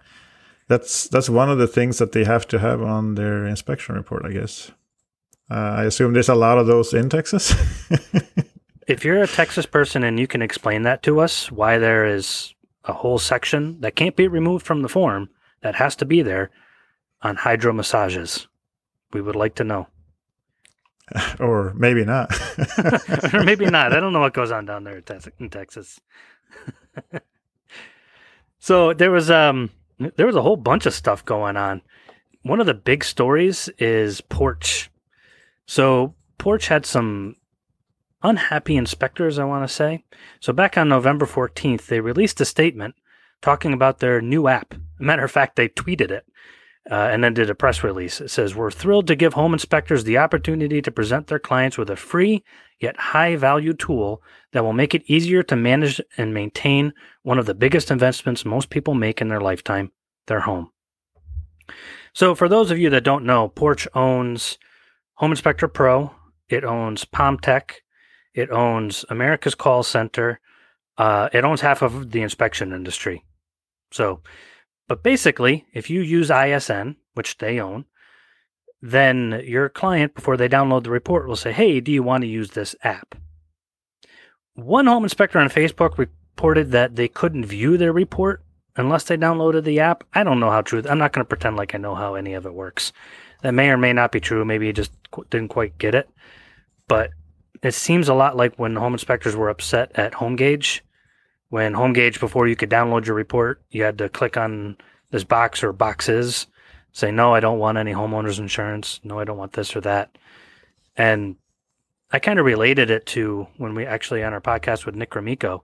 That's 0.67 1.09
that's 1.09 1.31
one 1.31 1.51
of 1.51 1.59
the 1.59 1.67
things 1.69 1.99
that 1.99 2.13
they 2.13 2.25
have 2.25 2.47
to 2.49 2.59
have 2.59 2.83
on 2.83 3.15
their 3.15 3.47
inspection 3.47 3.95
report, 3.95 4.27
I 4.27 4.33
guess. 4.33 4.71
Uh, 5.51 5.55
I 5.55 5.85
assume 5.85 6.13
there's 6.13 6.29
a 6.29 6.35
lot 6.35 6.59
of 6.59 6.67
those 6.67 6.93
in 6.93 7.09
Texas. 7.09 7.55
If 8.87 9.05
you're 9.05 9.23
a 9.23 9.27
Texas 9.27 9.67
person 9.67 10.03
and 10.03 10.19
you 10.19 10.27
can 10.27 10.41
explain 10.41 10.81
that 10.85 11.03
to 11.03 11.21
us, 11.21 11.53
why 11.53 11.77
there 11.77 12.07
is 12.07 12.55
a 12.85 12.95
whole 12.95 13.19
section 13.19 13.79
that 13.83 13.95
can't 13.97 14.17
be 14.17 14.27
removed 14.29 14.65
from 14.65 14.81
the 14.81 14.89
form 14.89 15.29
that 15.61 15.75
has 15.75 15.95
to 15.97 16.07
be 16.07 16.23
there 16.23 16.51
on 17.21 17.37
hydro 17.37 17.75
massages, 17.75 18.49
we 19.12 19.21
would 19.21 19.37
like 19.37 19.55
to 19.57 19.65
know. 19.65 19.88
or 21.41 21.73
maybe 21.75 22.05
not. 22.05 22.33
or 23.33 23.43
maybe 23.43 23.67
not. 23.67 23.93
I 23.93 24.00
don't 24.00 24.12
know 24.12 24.21
what 24.21 24.35
goes 24.35 24.50
on 24.50 24.67
down 24.67 24.85
there 24.85 24.97
in 24.99 25.21
in 25.38 25.50
Texas. 25.50 26.00
so 28.59 28.93
there 28.93 29.11
was 29.11 29.31
um 29.31 29.71
there 29.99 30.27
was 30.27 30.37
a 30.37 30.43
whole 30.43 30.57
bunch 30.57 30.87
of 30.87 30.95
stuff 30.95 31.25
going 31.25 31.57
on. 31.57 31.83
One 32.43 32.61
of 32.61 32.67
the 32.67 32.75
big 32.75 33.05
stories 33.05 33.69
is 33.79 34.21
Porch. 34.21 34.91
So 35.67 36.15
Porch 36.38 36.69
had 36.69 36.87
some 36.87 37.37
unhappy 38.23 38.77
inspectors, 38.77 39.38
I 39.38 39.45
want 39.45 39.69
to 39.69 39.75
say. 39.75 40.05
So 40.41 40.53
back 40.53 40.79
on 40.79 40.88
November 40.88 41.27
14th, 41.27 41.87
they 41.87 42.00
released 42.00 42.41
a 42.41 42.45
statement 42.45 42.95
talking 43.43 43.73
about 43.73 43.99
their 43.99 44.21
new 44.21 44.49
app. 44.49 44.75
Matter 44.99 45.25
of 45.25 45.31
fact, 45.31 45.57
they 45.57 45.69
tweeted 45.69 46.11
it 46.11 46.27
uh, 46.90 47.09
and 47.12 47.23
then 47.23 47.35
did 47.35 47.50
a 47.50 47.54
press 47.54 47.85
release. 47.85 48.21
It 48.21 48.28
says, 48.28 48.54
We're 48.54 48.71
thrilled 48.71 49.07
to 49.09 49.16
give 49.16 49.35
home 49.35 49.52
inspectors 49.52 50.04
the 50.04 50.18
opportunity 50.18 50.80
to 50.83 50.90
present 50.90 51.26
their 51.26 51.38
clients 51.38 51.76
with 51.76 51.90
a 51.90 51.97
free 51.97 52.42
yet 52.80 52.97
high 52.97 53.37
value 53.37 53.75
tool 53.75 54.23
that 54.52 54.64
will 54.64 54.73
make 54.73 54.95
it 54.95 55.02
easier 55.07 55.42
to 55.42 55.57
manage 55.57 56.00
and 56.16 56.33
maintain 56.33 56.92
one 57.23 57.38
of 57.38 57.47
the 57.47 57.54
biggest 57.54 57.90
investments 57.90 58.45
most 58.45 58.71
people 58.71 58.95
make 58.95 59.21
in 59.21 59.28
their 59.28 59.40
lifetime 59.40 59.92
their 60.26 60.40
home. 60.40 60.71
So, 62.14 62.35
for 62.35 62.49
those 62.49 62.71
of 62.71 62.78
you 62.78 62.90
that 62.90 63.04
don't 63.04 63.25
know, 63.25 63.49
Porch 63.49 63.87
owns 63.95 64.59
Home 65.14 65.33
Inspector 65.33 65.66
Pro, 65.68 66.14
it 66.49 66.64
owns 66.64 67.04
PalmTech, 67.04 67.73
it 68.35 68.50
owns 68.50 69.04
America's 69.11 69.54
Call 69.54 69.83
Center, 69.83 70.40
uh, 70.97 71.28
it 71.33 71.45
owns 71.45 71.61
half 71.61 71.83
of 71.83 72.11
the 72.11 72.23
inspection 72.23 72.73
industry. 72.73 73.25
So, 73.90 74.23
but 74.88 75.02
basically, 75.02 75.66
if 75.73 75.90
you 75.90 76.00
use 76.00 76.30
ISN, 76.30 76.97
which 77.14 77.38
they 77.38 77.61
own, 77.61 77.85
then 78.80 79.42
your 79.45 79.68
client, 79.68 80.14
before 80.14 80.37
they 80.37 80.49
download 80.49 80.85
the 80.85 80.90
report, 80.90 81.28
will 81.28 81.37
say, 81.37 81.52
Hey, 81.52 81.80
do 81.80 81.92
you 81.92 82.02
want 82.02 82.23
to 82.23 82.28
use 82.28 82.50
this 82.50 82.75
app? 82.83 83.14
One 84.54 84.87
home 84.87 85.04
inspector 85.04 85.38
on 85.38 85.49
Facebook 85.49 85.99
reported 85.99 86.73
that 86.73 86.97
they 86.97 87.09
couldn't 87.09 87.45
view 87.45 87.76
their 87.76 87.92
report 87.92 88.42
unless 88.76 89.04
they 89.04 89.16
downloaded 89.16 89.64
the 89.64 89.80
app. 89.80 90.04
I 90.14 90.25
don't 90.25 90.40
know 90.40 90.50
how 90.50 90.62
true. 90.62 90.83
I'm 90.88 90.99
not 90.99 91.12
going 91.12 91.25
to 91.25 91.28
pretend 91.28 91.57
like 91.57 91.75
I 91.75 91.78
know 91.78 91.95
how 91.95 92.14
any 92.14 92.35
of 92.35 92.47
it 92.47 92.54
works. 92.54 92.92
That 93.42 93.54
may 93.54 93.71
or 93.71 93.76
may 93.76 93.92
not 93.92 94.12
be 94.12 94.21
true. 94.21 94.45
Maybe 94.45 94.66
he 94.66 94.73
just 94.73 94.92
didn't 95.30 95.49
quite 95.49 95.78
get 95.78 95.95
it. 95.95 96.09
But 96.87 97.11
it 97.62 97.75
seems 97.75 98.09
a 98.09 98.14
lot 98.14 98.37
like 98.37 98.57
when 98.57 98.76
home 98.76 98.95
inspectors 98.95 99.37
were 99.37 99.49
upset 99.49 99.92
at 99.95 100.14
HomeGauge. 100.14 100.80
When 101.50 101.73
HomeGauge, 101.73 102.21
before 102.21 102.47
you 102.47 102.57
could 102.57 102.71
download 102.71 103.07
your 103.07 103.17
report, 103.17 103.62
you 103.71 103.83
had 103.83 103.99
to 103.99 104.09
click 104.09 104.37
on 104.37 104.76
this 105.11 105.25
box 105.25 105.62
or 105.62 105.73
boxes, 105.73 106.47
say, 106.93 107.11
no, 107.11 107.35
I 107.35 107.40
don't 107.40 107.59
want 107.59 107.78
any 107.78 107.93
homeowners 107.93 108.38
insurance. 108.38 109.00
No, 109.02 109.19
I 109.19 109.25
don't 109.25 109.38
want 109.38 109.55
this 109.55 109.75
or 109.75 109.81
that. 109.81 110.17
And 110.97 111.37
I 112.11 112.19
kind 112.19 112.38
of 112.38 112.45
related 112.45 112.90
it 112.90 113.07
to 113.07 113.47
when 113.57 113.75
we 113.75 113.87
actually 113.87 114.23
on 114.23 114.35
our 114.35 114.40
podcast 114.40 114.85
with 114.85 114.95
Nick 114.95 115.11
Gromicko, 115.11 115.61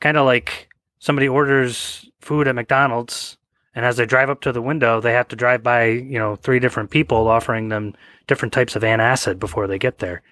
kind 0.00 0.16
of 0.16 0.26
like 0.26 0.68
somebody 0.98 1.28
orders 1.28 2.10
food 2.20 2.48
at 2.48 2.54
McDonald's 2.54 3.36
and 3.74 3.86
as 3.86 3.96
they 3.96 4.06
drive 4.06 4.28
up 4.28 4.40
to 4.42 4.52
the 4.52 4.62
window, 4.62 5.00
they 5.00 5.12
have 5.12 5.28
to 5.28 5.36
drive 5.36 5.62
by, 5.62 5.86
you 5.86 6.18
know, 6.18 6.36
three 6.36 6.58
different 6.58 6.90
people 6.90 7.28
offering 7.28 7.68
them 7.68 7.94
different 8.26 8.52
types 8.52 8.76
of 8.76 8.82
antacid 8.82 9.38
before 9.38 9.66
they 9.66 9.78
get 9.78 9.98
there. 9.98 10.22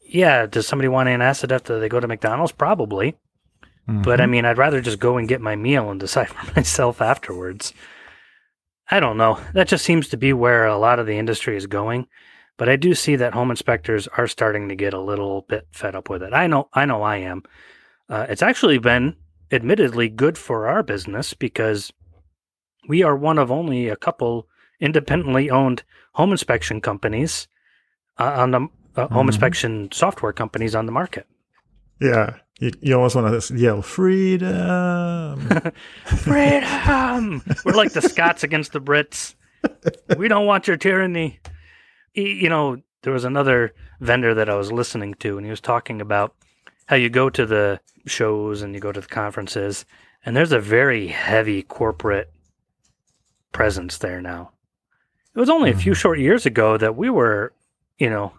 Yeah, 0.00 0.46
does 0.46 0.66
somebody 0.66 0.88
want 0.88 1.08
antacid 1.08 1.52
after 1.52 1.78
they 1.78 1.88
go 1.88 2.00
to 2.00 2.08
McDonald's? 2.08 2.52
Probably. 2.52 3.16
Mm-hmm. 3.88 4.02
But 4.02 4.20
I 4.20 4.26
mean, 4.26 4.44
I'd 4.44 4.58
rather 4.58 4.80
just 4.80 4.98
go 4.98 5.16
and 5.16 5.28
get 5.28 5.40
my 5.40 5.56
meal 5.56 5.90
and 5.90 5.98
decide 5.98 6.28
for 6.28 6.52
myself 6.54 7.00
afterwards. 7.00 7.72
I 8.90 9.00
don't 9.00 9.16
know. 9.16 9.40
That 9.54 9.68
just 9.68 9.84
seems 9.84 10.08
to 10.08 10.16
be 10.16 10.32
where 10.32 10.66
a 10.66 10.78
lot 10.78 10.98
of 10.98 11.06
the 11.06 11.18
industry 11.18 11.56
is 11.56 11.66
going. 11.66 12.06
But 12.56 12.68
I 12.68 12.76
do 12.76 12.94
see 12.94 13.16
that 13.16 13.34
home 13.34 13.50
inspectors 13.50 14.08
are 14.08 14.26
starting 14.26 14.68
to 14.68 14.74
get 14.74 14.92
a 14.92 15.00
little 15.00 15.42
bit 15.42 15.68
fed 15.70 15.94
up 15.94 16.10
with 16.10 16.22
it. 16.22 16.32
I 16.32 16.48
know, 16.48 16.68
I 16.74 16.86
know, 16.86 17.02
I 17.02 17.18
am. 17.18 17.44
Uh, 18.08 18.26
it's 18.28 18.42
actually 18.42 18.78
been 18.78 19.14
admittedly 19.52 20.08
good 20.08 20.36
for 20.36 20.66
our 20.66 20.82
business 20.82 21.34
because 21.34 21.92
we 22.88 23.02
are 23.02 23.16
one 23.16 23.38
of 23.38 23.52
only 23.52 23.88
a 23.88 23.96
couple 23.96 24.48
independently 24.80 25.48
owned 25.50 25.84
home 26.14 26.32
inspection 26.32 26.80
companies 26.80 27.46
uh, 28.18 28.34
on 28.36 28.50
the 28.50 28.60
uh, 28.60 29.04
mm-hmm. 29.04 29.14
home 29.14 29.28
inspection 29.28 29.90
software 29.92 30.32
companies 30.32 30.74
on 30.74 30.86
the 30.86 30.92
market. 30.92 31.26
Yeah, 32.00 32.36
you, 32.60 32.72
you 32.80 32.94
almost 32.94 33.16
want 33.16 33.42
to 33.42 33.56
yell 33.56 33.82
freedom, 33.82 35.48
freedom. 36.04 37.42
We're 37.64 37.72
like 37.72 37.92
the 37.92 38.02
Scots 38.02 38.44
against 38.44 38.72
the 38.72 38.80
Brits. 38.80 39.34
We 40.16 40.28
don't 40.28 40.46
want 40.46 40.68
your 40.68 40.76
tyranny. 40.76 41.40
You 42.14 42.48
know, 42.48 42.80
there 43.02 43.12
was 43.12 43.24
another 43.24 43.74
vendor 44.00 44.34
that 44.34 44.48
I 44.48 44.54
was 44.54 44.72
listening 44.72 45.14
to, 45.14 45.36
and 45.36 45.46
he 45.46 45.50
was 45.50 45.60
talking 45.60 46.00
about 46.00 46.34
how 46.86 46.96
you 46.96 47.10
go 47.10 47.30
to 47.30 47.46
the 47.46 47.80
shows 48.06 48.62
and 48.62 48.74
you 48.74 48.80
go 48.80 48.92
to 48.92 49.00
the 49.00 49.06
conferences, 49.06 49.84
and 50.24 50.36
there's 50.36 50.52
a 50.52 50.60
very 50.60 51.08
heavy 51.08 51.62
corporate 51.62 52.32
presence 53.52 53.98
there 53.98 54.20
now. 54.20 54.52
It 55.34 55.38
was 55.38 55.50
only 55.50 55.70
a 55.70 55.76
few 55.76 55.92
mm-hmm. 55.92 55.98
short 56.00 56.18
years 56.18 56.46
ago 56.46 56.76
that 56.76 56.96
we 56.96 57.10
were, 57.10 57.52
you 57.98 58.10
know, 58.10 58.32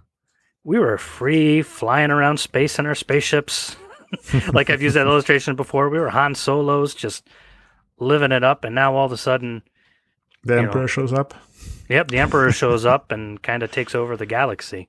we 0.63 0.79
were 0.79 0.97
free 0.97 1.61
flying 1.61 2.11
around 2.11 2.39
space 2.39 2.79
in 2.79 2.85
our 2.85 2.95
spaceships. 2.95 3.75
like 4.53 4.69
I've 4.69 4.81
used 4.81 4.95
that 4.95 5.07
illustration 5.07 5.55
before. 5.55 5.89
We 5.89 5.99
were 5.99 6.09
Han 6.09 6.35
Solos 6.35 6.95
just 6.95 7.27
living 7.99 8.31
it 8.31 8.43
up, 8.43 8.63
and 8.63 8.73
now 8.75 8.95
all 8.95 9.05
of 9.05 9.11
a 9.11 9.17
sudden, 9.17 9.63
the 10.43 10.57
Emperor 10.57 10.81
know, 10.81 10.87
shows 10.87 11.13
up. 11.13 11.33
Yep, 11.89 12.09
the 12.09 12.19
Emperor 12.19 12.51
shows 12.51 12.85
up 12.85 13.11
and 13.11 13.41
kind 13.41 13.63
of 13.63 13.71
takes 13.71 13.93
over 13.93 14.15
the 14.15 14.25
galaxy. 14.25 14.87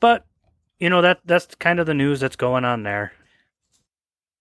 But 0.00 0.26
you 0.78 0.90
know 0.90 1.02
that 1.02 1.20
that's 1.24 1.54
kind 1.54 1.78
of 1.80 1.86
the 1.86 1.94
news 1.94 2.20
that's 2.20 2.36
going 2.36 2.64
on 2.64 2.82
there. 2.82 3.12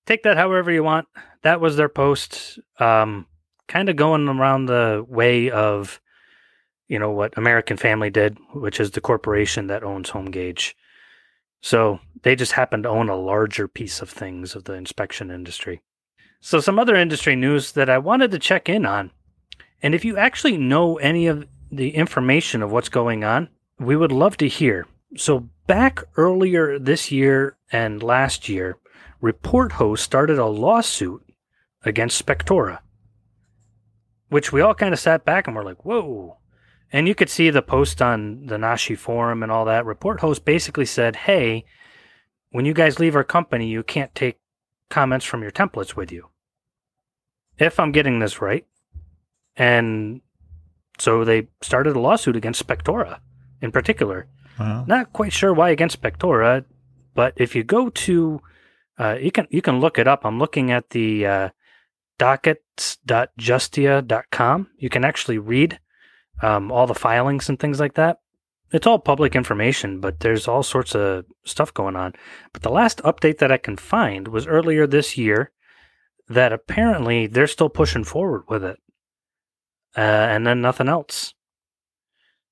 Take 0.05 0.23
that 0.23 0.37
however 0.37 0.71
you 0.71 0.83
want. 0.83 1.07
That 1.43 1.61
was 1.61 1.77
their 1.77 1.89
post. 1.89 2.59
Um, 2.79 3.27
kind 3.67 3.89
of 3.89 3.95
going 3.95 4.27
around 4.27 4.65
the 4.65 5.05
way 5.07 5.49
of, 5.49 6.01
you 6.93 6.99
know, 6.99 7.09
what 7.09 7.35
American 7.35 7.75
Family 7.75 8.11
did, 8.11 8.37
which 8.53 8.79
is 8.79 8.91
the 8.91 9.01
corporation 9.01 9.65
that 9.65 9.83
owns 9.83 10.11
HomeGauge. 10.11 10.75
So 11.59 11.99
they 12.21 12.35
just 12.35 12.51
happen 12.51 12.83
to 12.83 12.89
own 12.89 13.09
a 13.09 13.15
larger 13.15 13.67
piece 13.67 13.99
of 13.99 14.11
things 14.11 14.53
of 14.53 14.65
the 14.65 14.73
inspection 14.73 15.31
industry. 15.31 15.81
So, 16.39 16.59
some 16.59 16.77
other 16.77 16.95
industry 16.95 17.35
news 17.35 17.71
that 17.71 17.89
I 17.89 17.97
wanted 17.97 18.29
to 18.31 18.37
check 18.39 18.69
in 18.69 18.85
on. 18.85 19.11
And 19.81 19.95
if 19.95 20.05
you 20.05 20.17
actually 20.17 20.57
know 20.57 20.97
any 20.97 21.25
of 21.25 21.47
the 21.71 21.95
information 21.95 22.61
of 22.61 22.71
what's 22.71 22.89
going 22.89 23.23
on, 23.23 23.49
we 23.79 23.95
would 23.95 24.11
love 24.11 24.37
to 24.37 24.47
hear. 24.47 24.85
So, 25.15 25.49
back 25.65 26.03
earlier 26.17 26.77
this 26.77 27.11
year 27.11 27.57
and 27.71 28.03
last 28.03 28.49
year, 28.49 28.77
Report 29.21 29.71
Host 29.73 30.03
started 30.03 30.37
a 30.37 30.45
lawsuit 30.45 31.23
against 31.85 32.23
Spectora 32.23 32.79
which 34.33 34.51
we 34.51 34.61
all 34.61 34.73
kind 34.73 34.95
of 34.95 34.99
sat 34.99 35.23
back 35.23 35.45
and 35.45 35.55
were 35.55 35.63
like, 35.63 35.85
whoa. 35.85 36.37
And 36.93 37.07
you 37.07 37.15
could 37.15 37.29
see 37.29 37.49
the 37.49 37.63
post 37.63 38.03
on 38.03 38.45
the 38.45 38.57
NACHI 38.57 38.97
forum 38.97 39.41
and 39.41 39.51
all 39.51 39.65
that. 39.65 39.85
Report 39.85 40.21
host 40.21 40.45
basically 40.45 40.85
said, 40.85 41.15
hey, 41.15 41.65
when 42.51 42.65
you 42.65 42.73
guys 42.73 42.99
leave 42.99 43.15
our 43.15 43.23
company, 43.23 43.67
you 43.67 43.81
can't 43.81 44.13
take 44.13 44.37
comments 44.91 45.25
from 45.25 45.41
your 45.41 45.51
templates 45.51 45.95
with 45.95 46.11
you. 46.11 46.29
If 47.57 47.79
I'm 47.79 47.91
getting 47.91 48.19
this 48.19 48.41
right. 48.41 48.67
And 49.55 50.21
so 50.99 51.25
they 51.25 51.47
started 51.61 51.95
a 51.95 51.99
lawsuit 51.99 52.35
against 52.35 52.63
Spectora 52.65 53.17
in 53.59 53.71
particular. 53.71 54.27
Uh-huh. 54.59 54.83
Not 54.85 55.13
quite 55.13 55.33
sure 55.33 55.51
why 55.51 55.71
against 55.71 55.99
Spectora, 55.99 56.63
but 57.15 57.33
if 57.37 57.55
you 57.55 57.63
go 57.63 57.89
to, 57.89 58.39
uh, 58.99 59.17
you 59.19 59.31
can 59.31 59.47
you 59.49 59.63
can 59.63 59.79
look 59.79 59.97
it 59.97 60.07
up. 60.07 60.25
I'm 60.25 60.37
looking 60.37 60.69
at 60.69 60.91
the 60.91 61.25
uh, 61.25 61.49
dockets.justia.com. 62.19 64.67
You 64.77 64.89
can 64.89 65.03
actually 65.03 65.39
read 65.39 65.79
um, 66.41 66.71
all 66.71 66.87
the 66.87 66.93
filings 66.93 67.49
and 67.49 67.59
things 67.59 67.79
like 67.79 67.93
that. 67.95 68.19
It's 68.71 68.87
all 68.87 68.99
public 68.99 69.35
information, 69.35 69.99
but 69.99 70.21
there's 70.21 70.47
all 70.47 70.63
sorts 70.63 70.95
of 70.95 71.25
stuff 71.45 71.73
going 71.73 71.95
on. 71.95 72.13
But 72.53 72.63
the 72.63 72.71
last 72.71 72.99
update 73.03 73.37
that 73.37 73.51
I 73.51 73.57
can 73.57 73.77
find 73.77 74.27
was 74.27 74.47
earlier 74.47 74.87
this 74.87 75.15
year 75.15 75.51
that 76.27 76.51
apparently 76.51 77.27
they're 77.27 77.47
still 77.47 77.69
pushing 77.69 78.03
forward 78.03 78.43
with 78.47 78.63
it. 78.63 78.79
Uh, 79.95 80.01
and 80.01 80.47
then 80.47 80.61
nothing 80.61 80.87
else. 80.87 81.35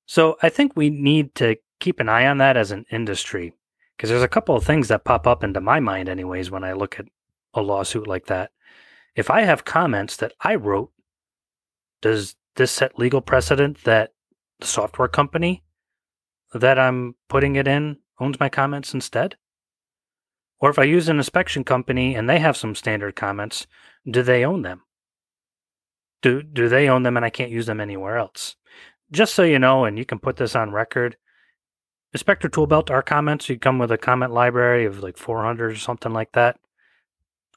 So 0.06 0.36
I 0.42 0.48
think 0.48 0.76
we 0.76 0.90
need 0.90 1.34
to 1.36 1.56
keep 1.80 1.98
an 1.98 2.08
eye 2.08 2.26
on 2.26 2.38
that 2.38 2.56
as 2.56 2.70
an 2.70 2.86
industry 2.90 3.54
because 3.96 4.10
there's 4.10 4.22
a 4.22 4.28
couple 4.28 4.54
of 4.54 4.64
things 4.64 4.88
that 4.88 5.04
pop 5.04 5.26
up 5.26 5.42
into 5.42 5.60
my 5.60 5.80
mind, 5.80 6.08
anyways, 6.08 6.50
when 6.50 6.64
I 6.64 6.72
look 6.72 7.00
at 7.00 7.06
a 7.54 7.62
lawsuit 7.62 8.06
like 8.06 8.26
that. 8.26 8.50
If 9.16 9.30
I 9.30 9.42
have 9.42 9.64
comments 9.64 10.16
that 10.16 10.32
I 10.40 10.54
wrote, 10.54 10.92
does 12.00 12.36
this 12.56 12.70
set 12.70 12.98
legal 12.98 13.20
precedent 13.20 13.84
that 13.84 14.12
the 14.60 14.66
software 14.66 15.08
company 15.08 15.62
that 16.52 16.78
I'm 16.78 17.14
putting 17.28 17.56
it 17.56 17.66
in 17.66 17.98
owns 18.20 18.38
my 18.38 18.48
comments 18.48 18.94
instead? 18.94 19.36
Or 20.60 20.70
if 20.70 20.78
I 20.78 20.84
use 20.84 21.08
an 21.08 21.16
inspection 21.16 21.64
company 21.64 22.14
and 22.14 22.28
they 22.28 22.38
have 22.38 22.56
some 22.56 22.74
standard 22.74 23.16
comments, 23.16 23.66
do 24.08 24.22
they 24.22 24.44
own 24.44 24.62
them? 24.62 24.82
Do 26.20 26.42
do 26.42 26.68
they 26.68 26.88
own 26.88 27.02
them 27.02 27.16
and 27.16 27.26
I 27.26 27.30
can't 27.30 27.50
use 27.50 27.66
them 27.66 27.80
anywhere 27.80 28.16
else? 28.16 28.54
Just 29.10 29.34
so 29.34 29.42
you 29.42 29.58
know, 29.58 29.84
and 29.84 29.98
you 29.98 30.04
can 30.04 30.20
put 30.20 30.36
this 30.36 30.54
on 30.54 30.70
record, 30.70 31.16
Inspector 32.12 32.48
Toolbelt, 32.48 32.90
our 32.90 33.02
comments, 33.02 33.48
you 33.48 33.58
come 33.58 33.78
with 33.78 33.90
a 33.90 33.98
comment 33.98 34.32
library 34.32 34.84
of 34.84 35.02
like 35.02 35.16
400 35.16 35.72
or 35.72 35.76
something 35.76 36.12
like 36.12 36.32
that. 36.32 36.58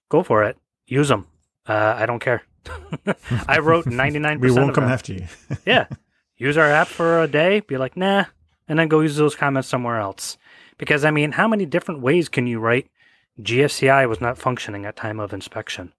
Go 0.10 0.24
for 0.24 0.44
it. 0.44 0.58
Use 0.88 1.10
them. 1.10 1.28
Uh, 1.68 1.96
I 1.98 2.06
don't 2.06 2.20
care. 2.20 2.44
I 3.48 3.60
wrote 3.60 3.86
99%. 3.86 4.40
we 4.40 4.52
won't 4.52 4.76
come 4.76 4.86
after 4.86 5.14
you. 5.14 5.28
yeah. 5.66 5.88
Use 6.38 6.58
our 6.58 6.70
app 6.70 6.88
for 6.88 7.22
a 7.22 7.28
day, 7.28 7.62
be 7.62 7.78
like, 7.78 7.96
nah, 7.96 8.26
and 8.68 8.78
then 8.78 8.88
go 8.88 9.00
use 9.00 9.16
those 9.16 9.36
comments 9.36 9.70
somewhere 9.70 10.00
else. 10.00 10.38
Because, 10.78 11.06
I 11.06 11.12
mean, 11.12 11.34
how 11.34 11.48
many 11.48 11.66
different 11.66 12.02
ways 12.02 12.28
can 12.28 12.48
you 12.48 12.60
write 12.60 12.90
GFCI 13.42 14.08
was 14.10 14.20
not 14.20 14.38
functioning 14.38 14.86
at 14.86 14.96
time 14.96 15.20
of 15.20 15.34
inspection? 15.34 15.94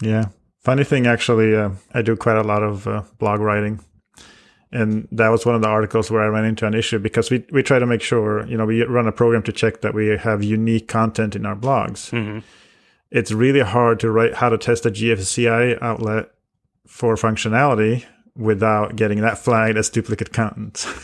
Yeah. 0.00 0.26
Funny 0.60 0.84
thing, 0.84 1.06
actually, 1.06 1.54
uh, 1.54 1.70
I 1.92 2.02
do 2.02 2.16
quite 2.16 2.36
a 2.36 2.42
lot 2.42 2.62
of 2.62 2.86
uh, 2.86 3.02
blog 3.18 3.40
writing. 3.40 3.80
And 4.70 5.08
that 5.12 5.28
was 5.28 5.46
one 5.46 5.54
of 5.54 5.62
the 5.62 5.68
articles 5.68 6.10
where 6.10 6.22
I 6.22 6.26
ran 6.26 6.44
into 6.44 6.66
an 6.66 6.74
issue 6.74 6.98
because 6.98 7.30
we, 7.30 7.44
we 7.50 7.62
try 7.62 7.78
to 7.78 7.86
make 7.86 8.02
sure, 8.02 8.46
you 8.46 8.56
know, 8.56 8.66
we 8.66 8.82
run 8.84 9.06
a 9.06 9.12
program 9.12 9.42
to 9.44 9.52
check 9.52 9.80
that 9.80 9.94
we 9.94 10.08
have 10.08 10.42
unique 10.42 10.88
content 10.88 11.34
in 11.36 11.46
our 11.46 11.56
blogs. 11.56 12.10
hmm 12.10 12.40
It's 13.10 13.32
really 13.32 13.60
hard 13.60 14.00
to 14.00 14.10
write 14.10 14.34
how 14.34 14.48
to 14.50 14.58
test 14.58 14.86
a 14.86 14.90
GFCI 14.90 15.80
outlet 15.80 16.30
for 16.86 17.14
functionality 17.16 18.04
without 18.36 18.96
getting 18.96 19.20
that 19.20 19.38
flagged 19.38 19.76
as 19.76 19.90
duplicate 19.90 20.32
content. 20.32 20.86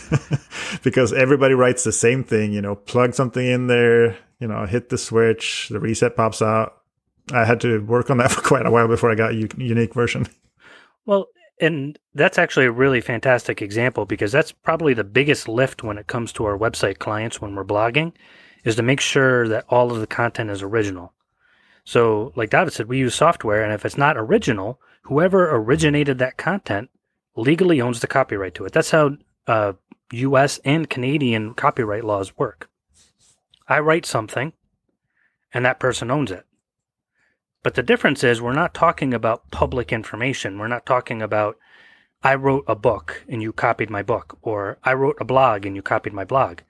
Because 0.82 1.12
everybody 1.12 1.54
writes 1.54 1.84
the 1.84 1.92
same 1.92 2.25
thing 2.25 2.52
you 2.52 2.61
know 2.61 2.75
plug 2.75 3.14
something 3.14 3.46
in 3.46 3.68
there 3.68 4.18
you 4.38 4.49
know 4.49 4.66
hit 4.66 4.88
the 4.88 4.99
switch 4.99 5.68
the 5.70 5.80
reset 5.80 6.16
pops 6.16 6.42
out. 6.42 6.82
I 7.32 7.44
had 7.44 7.61
to 7.62 7.78
work 7.84 8.11
on 8.11 8.18
that 8.18 8.30
for 8.32 8.42
quite 8.42 8.66
a 8.66 8.70
while 8.70 8.88
before 8.88 9.11
i 9.11 9.14
got 9.14 9.32
a 9.32 9.34
u- 9.34 9.49
unique 9.56 9.94
version. 9.94 10.26
Well, 11.06 11.26
and 11.61 11.99
that's 12.14 12.38
actually 12.38 12.66
a 12.66 12.73
really 12.73 13.00
fantastic 13.00 13.62
example 13.62 14.06
because 14.06 14.32
that's 14.32 14.52
probably 14.52 14.94
the 14.94 15.04
biggest 15.04 15.49
lift 15.49 15.82
when 15.82 15.99
it 15.99 16.06
comes 16.06 16.32
to 16.32 16.44
our 16.44 16.58
website 16.58 16.99
clients 16.99 17.40
when 17.40 17.54
we're 17.54 17.64
blogging 17.64 18.12
is 18.64 18.76
to 18.76 18.82
make 18.82 19.00
sure 19.00 19.46
that 19.49 19.64
all 19.68 19.92
of 19.92 20.00
the 20.00 20.06
content 20.06 20.50
is 20.50 20.62
original. 20.62 21.12
So, 21.85 22.33
like 22.35 22.50
David 22.50 22.73
said, 22.73 22.88
we 22.88 22.99
use 22.99 23.14
software, 23.14 23.62
and 23.62 23.73
if 23.73 23.85
it's 23.85 23.99
not 23.99 24.17
original, 24.17 24.81
whoever 25.03 25.55
originated 25.55 26.19
that 26.19 26.38
content 26.38 26.91
legally 27.37 27.81
owns 27.81 28.00
the 28.00 28.07
copyright 28.07 28.55
to 28.55 28.64
it. 28.64 28.73
That's 28.73 28.91
how 28.91 29.17
uh, 29.47 29.75
U.S. 30.12 30.59
and 30.64 30.88
Canadian 30.88 31.55
copyright 31.55 32.05
laws 32.05 32.38
work. 32.38 32.71
I 33.69 33.81
write 33.81 34.07
something, 34.07 34.53
and 35.53 35.64
that 35.64 35.81
person 35.81 36.11
owns 36.11 36.31
it. 36.31 36.47
But 37.62 37.75
the 37.75 37.83
difference 37.83 38.23
is 38.23 38.41
we're 38.41 38.53
not 38.53 38.75
talking 38.75 39.14
about 39.14 39.50
public 39.50 39.93
information. 39.93 40.59
We're 40.59 40.69
not 40.69 40.85
talking 40.87 41.23
about 41.23 41.57
I 42.23 42.35
wrote 42.35 42.64
a 42.67 42.75
book 42.75 43.23
and 43.29 43.43
you 43.43 43.53
copied 43.53 43.91
my 43.91 44.03
book, 44.03 44.38
or 44.43 44.79
I 44.85 44.95
wrote 44.95 45.17
a 45.21 45.25
blog 45.25 45.67
and 45.67 45.76
you 45.76 45.83
copied 45.83 46.12
my 46.12 46.25
blog. 46.25 46.61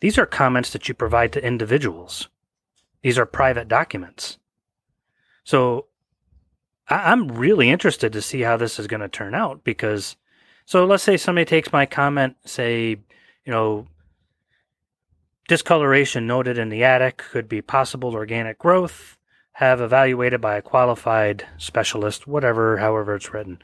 These 0.00 0.18
are 0.18 0.26
comments 0.26 0.70
that 0.70 0.88
you 0.88 0.94
provide 0.94 1.32
to 1.32 1.44
individuals. 1.44 2.28
These 3.02 3.18
are 3.18 3.26
private 3.26 3.68
documents. 3.68 4.38
So 5.44 5.86
I- 6.88 7.12
I'm 7.12 7.28
really 7.28 7.70
interested 7.70 8.12
to 8.12 8.22
see 8.22 8.42
how 8.42 8.56
this 8.56 8.78
is 8.78 8.86
going 8.86 9.00
to 9.00 9.08
turn 9.08 9.34
out 9.34 9.64
because, 9.64 10.16
so 10.64 10.84
let's 10.84 11.02
say 11.02 11.16
somebody 11.16 11.44
takes 11.44 11.72
my 11.72 11.86
comment, 11.86 12.36
say, 12.44 12.98
you 13.44 13.52
know, 13.52 13.86
discoloration 15.48 16.26
noted 16.26 16.58
in 16.58 16.68
the 16.68 16.84
attic 16.84 17.18
could 17.18 17.48
be 17.48 17.62
possible 17.62 18.14
organic 18.14 18.58
growth 18.58 19.16
have 19.52 19.80
evaluated 19.80 20.40
by 20.40 20.56
a 20.56 20.62
qualified 20.62 21.44
specialist, 21.56 22.28
whatever, 22.28 22.76
however 22.76 23.16
it's 23.16 23.32
written. 23.32 23.60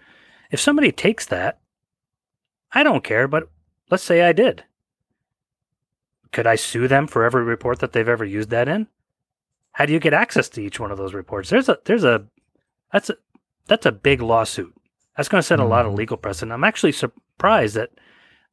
If 0.50 0.59
somebody 0.59 0.91
takes 0.91 1.25
that, 1.26 1.61
I 2.73 2.83
don't 2.83 3.05
care, 3.05 3.29
but 3.29 3.49
let's 3.91 4.03
say 4.03 4.23
I 4.23 4.33
did. 4.33 4.64
Could 6.33 6.49
I 6.49 6.57
sue 6.57 6.88
them 6.88 7.07
for 7.07 7.25
every 7.25 7.45
report 7.45 7.79
that 7.79 7.93
they've 7.93 8.09
ever 8.09 8.25
used 8.25 8.50
that 8.50 8.67
in? 8.67 8.88
How 9.75 9.87
do 9.87 9.93
you 9.93 10.00
get 10.00 10.12
access 10.14 10.49
to 10.50 10.61
each 10.62 10.81
one 10.81 10.90
of 10.90 10.99
those 10.99 11.14
reports? 11.14 11.50
There's 11.50 11.69
a 11.69 11.78
there's 11.85 12.04
a 12.04 12.26
that's 12.93 13.11
a 13.11 13.16
that's 13.69 13.87
a 13.87 13.93
big 13.93 14.21
lawsuit. 14.23 14.75
That's 15.16 15.28
going 15.28 15.40
to 15.40 15.47
set 15.47 15.61
a 15.61 15.64
lot 15.64 15.87
of 15.87 15.93
Mhm. 15.93 15.97
legal 15.99 16.16
precedent. 16.16 16.52
I'm 16.52 16.64
actually 16.64 16.93
surprised 16.93 17.76
that 17.76 17.90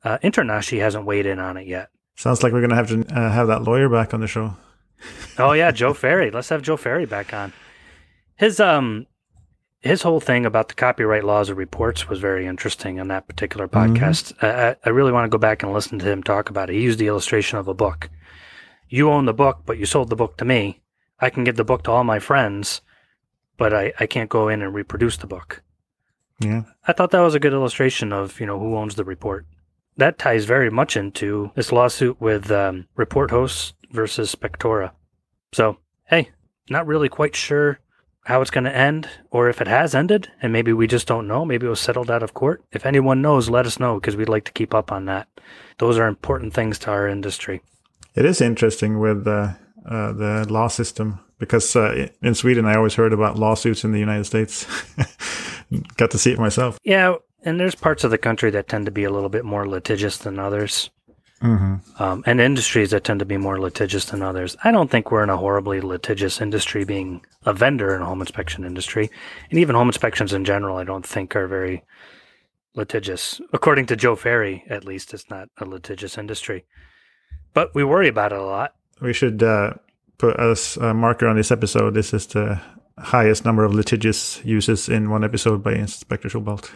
uh, 0.04 0.18
InterNACHI 0.24 0.80
hasn't 0.80 1.06
weighed 1.06 1.26
in 1.26 1.40
on 1.40 1.58
it 1.58 1.68
yet. 1.68 1.90
sounds 2.16 2.44
like 2.44 2.54
we're 2.54 2.62
gonna 2.62 2.76
have 2.76 2.90
to 2.90 3.02
uh, 3.16 3.32
have 3.32 3.48
that 3.48 3.64
lawyer 3.64 3.88
back 3.90 4.14
on 4.14 4.20
the 4.20 4.28
show 4.28 4.56
Oh 5.40 5.54
yeah, 5.54 5.72
Joe 5.82 5.94
Ferry. 5.94 6.30
Let's 6.32 6.50
have 6.50 6.62
Joe 6.62 6.78
Ferry 6.78 7.06
back 7.06 7.34
on. 7.34 7.54
His 8.36 8.60
um 8.60 9.06
his 9.80 10.02
whole 10.04 10.20
thing 10.20 10.46
about 10.46 10.68
the 10.70 10.76
copyright 10.76 11.24
laws 11.24 11.50
of 11.50 11.58
reports 11.58 12.08
was 12.08 12.20
very 12.20 12.46
interesting 12.46 13.00
on 13.00 13.08
that 13.08 13.28
particular 13.28 13.68
Mhm. 13.68 13.96
podcast. 13.98 14.34
I, 14.44 14.70
I- 14.72 14.76
I 14.86 14.90
really 14.90 15.12
want 15.12 15.26
to 15.26 15.30
go 15.36 15.40
back 15.40 15.64
and 15.64 15.72
listen 15.74 15.98
to 16.00 16.06
him 16.06 16.22
talk 16.24 16.50
about 16.50 16.70
it. 16.70 16.74
He 16.76 16.82
used 16.82 17.00
the 17.00 17.08
illustration 17.08 17.58
of 17.60 17.68
a 17.68 17.74
book. 17.74 18.10
You 18.90 19.10
own 19.10 19.26
the 19.26 19.34
book, 19.34 19.62
but 19.66 19.78
you 19.80 19.86
sold 19.86 20.10
the 20.10 20.16
book 20.16 20.38
to 20.38 20.46
me. 20.46 20.82
I 21.22 21.30
can 21.30 21.44
give 21.44 21.56
the 21.56 21.64
book 21.64 21.84
to 21.84 21.92
all 21.92 22.04
my 22.04 22.20
friends, 22.20 22.82
but 23.58 23.74
I, 23.74 23.94
I 24.00 24.08
can't 24.08 24.30
go 24.30 24.50
in 24.50 24.62
and 24.62 24.74
reproduce 24.74 25.18
the 25.18 25.28
book. 25.28 25.62
yeah 26.40 26.64
I 26.88 26.94
thought 26.94 27.12
that 27.12 27.22
was 27.22 27.36
a 27.36 27.40
good 27.40 27.54
illustration 27.54 28.12
of 28.12 28.40
you 28.40 28.46
know 28.46 28.60
who 28.60 28.76
owns 28.76 28.96
the 28.96 29.04
report. 29.06 29.46
That 29.98 30.18
ties 30.18 30.46
very 30.46 30.70
much 30.70 30.98
into 30.98 31.52
this 31.56 31.72
lawsuit 31.72 32.20
with 32.20 32.50
um, 32.50 32.88
report 32.96 33.30
hosts 33.32 33.74
versus 33.92 34.34
Spectora. 34.34 34.92
So 35.54 35.78
hey, 36.06 36.30
not 36.70 36.88
really 36.88 37.10
quite 37.10 37.36
sure 37.36 37.80
how 38.26 38.42
it's 38.42 38.52
going 38.52 38.64
to 38.66 38.76
end, 38.76 39.10
or 39.32 39.50
if 39.50 39.62
it 39.62 39.68
has 39.68 39.96
ended, 39.96 40.32
and 40.42 40.54
maybe 40.54 40.72
we 40.74 40.86
just 40.88 41.08
don't 41.08 41.28
know. 41.28 41.44
Maybe 41.44 41.66
it 41.66 41.70
was 41.70 41.80
settled 41.80 42.12
out 42.12 42.22
of 42.24 42.36
court. 42.36 42.64
If 42.72 42.86
anyone 42.86 43.22
knows, 43.22 43.50
let 43.50 43.66
us 43.66 43.80
know 43.80 43.96
because 43.96 44.16
we'd 44.16 44.30
like 44.30 44.46
to 44.46 44.52
keep 44.52 44.74
up 44.76 44.92
on 44.92 45.06
that. 45.06 45.28
Those 45.80 45.98
are 45.98 46.08
important 46.08 46.54
things 46.54 46.78
to 46.80 46.92
our 46.92 47.08
industry. 47.08 47.62
it 48.16 48.26
is 48.26 48.40
interesting 48.42 49.00
with 49.00 49.28
uh, 49.28 49.54
uh, 49.86 50.12
the 50.14 50.46
law 50.50 50.68
system 50.68 51.20
because 51.40 51.76
uh, 51.76 52.08
in 52.22 52.36
sweden 52.36 52.66
i 52.66 52.76
always 52.76 52.96
heard 52.96 53.14
about 53.14 53.38
lawsuits 53.38 53.84
in 53.84 53.92
the 53.92 54.00
united 54.00 54.26
states 54.26 54.66
got 55.98 56.12
to 56.12 56.18
see 56.18 56.32
it 56.32 56.40
myself 56.40 56.78
Yeah, 56.84 57.16
and 57.44 57.60
there's 57.60 57.76
parts 57.76 58.04
of 58.04 58.12
the 58.12 58.18
country 58.18 58.52
that 58.52 58.68
tend 58.68 58.86
to 58.86 58.92
be 58.92 59.04
a 59.04 59.10
little 59.10 59.30
bit 59.30 59.46
more 59.46 59.68
litigious 59.68 60.18
than 60.18 60.38
others. 60.38 60.90
mm-hmm. 61.42 61.76
um, 62.02 62.24
and 62.28 62.40
industries 62.40 62.92
that 62.92 63.04
tend 63.04 63.20
to 63.20 63.26
be 63.26 63.38
more 63.38 63.60
litigious 63.60 64.06
than 64.06 64.22
others. 64.22 64.56
I 64.64 64.72
don't 64.72 64.92
think 64.92 65.10
we're 65.10 65.24
in 65.24 65.30
a 65.30 65.38
horribly 65.38 65.82
litigious 65.82 66.40
industry 66.40 66.84
being 66.86 67.26
a 67.46 67.54
vendor 67.54 67.96
in 67.96 68.02
a 68.02 68.06
home 68.06 68.22
inspection 68.22 68.64
industry. 68.64 69.10
And 69.50 69.60
even 69.60 69.76
home 69.76 69.90
inspections 69.90 70.34
in 70.34 70.46
general, 70.46 70.78
I 70.78 70.84
don't 70.84 71.06
think 71.06 71.36
are 71.36 71.48
very 71.48 71.84
litigious. 72.76 73.42
According 73.54 73.88
to 73.88 73.96
Joe 73.96 74.16
Ferry, 74.16 74.64
at 74.70 74.86
least, 74.86 75.14
it's 75.14 75.30
not 75.30 75.50
a 75.58 75.66
litigious 75.66 76.18
industry. 76.18 76.66
But 77.54 77.74
we 77.74 77.84
worry 77.84 78.08
about 78.08 78.34
it 78.34 78.40
a 78.40 78.44
lot. 78.44 78.76
We 79.02 79.14
should 79.14 79.42
uh, 79.44 79.74
put 80.18 80.40
as 80.40 80.78
a 80.78 80.94
marker 80.94 81.28
on 81.28 81.36
this 81.36 81.52
episode. 81.52 81.94
This 81.94 82.14
is 82.14 82.28
the 82.28 82.62
highest 82.98 83.46
number 83.46 83.64
of 83.64 83.74
litigious 83.74 84.44
uses 84.46 84.88
in 84.88 85.10
one 85.10 85.24
episode 85.24 85.64
by 85.64 85.74
Inspector 85.74 86.30
Toolbelt. 86.30 86.70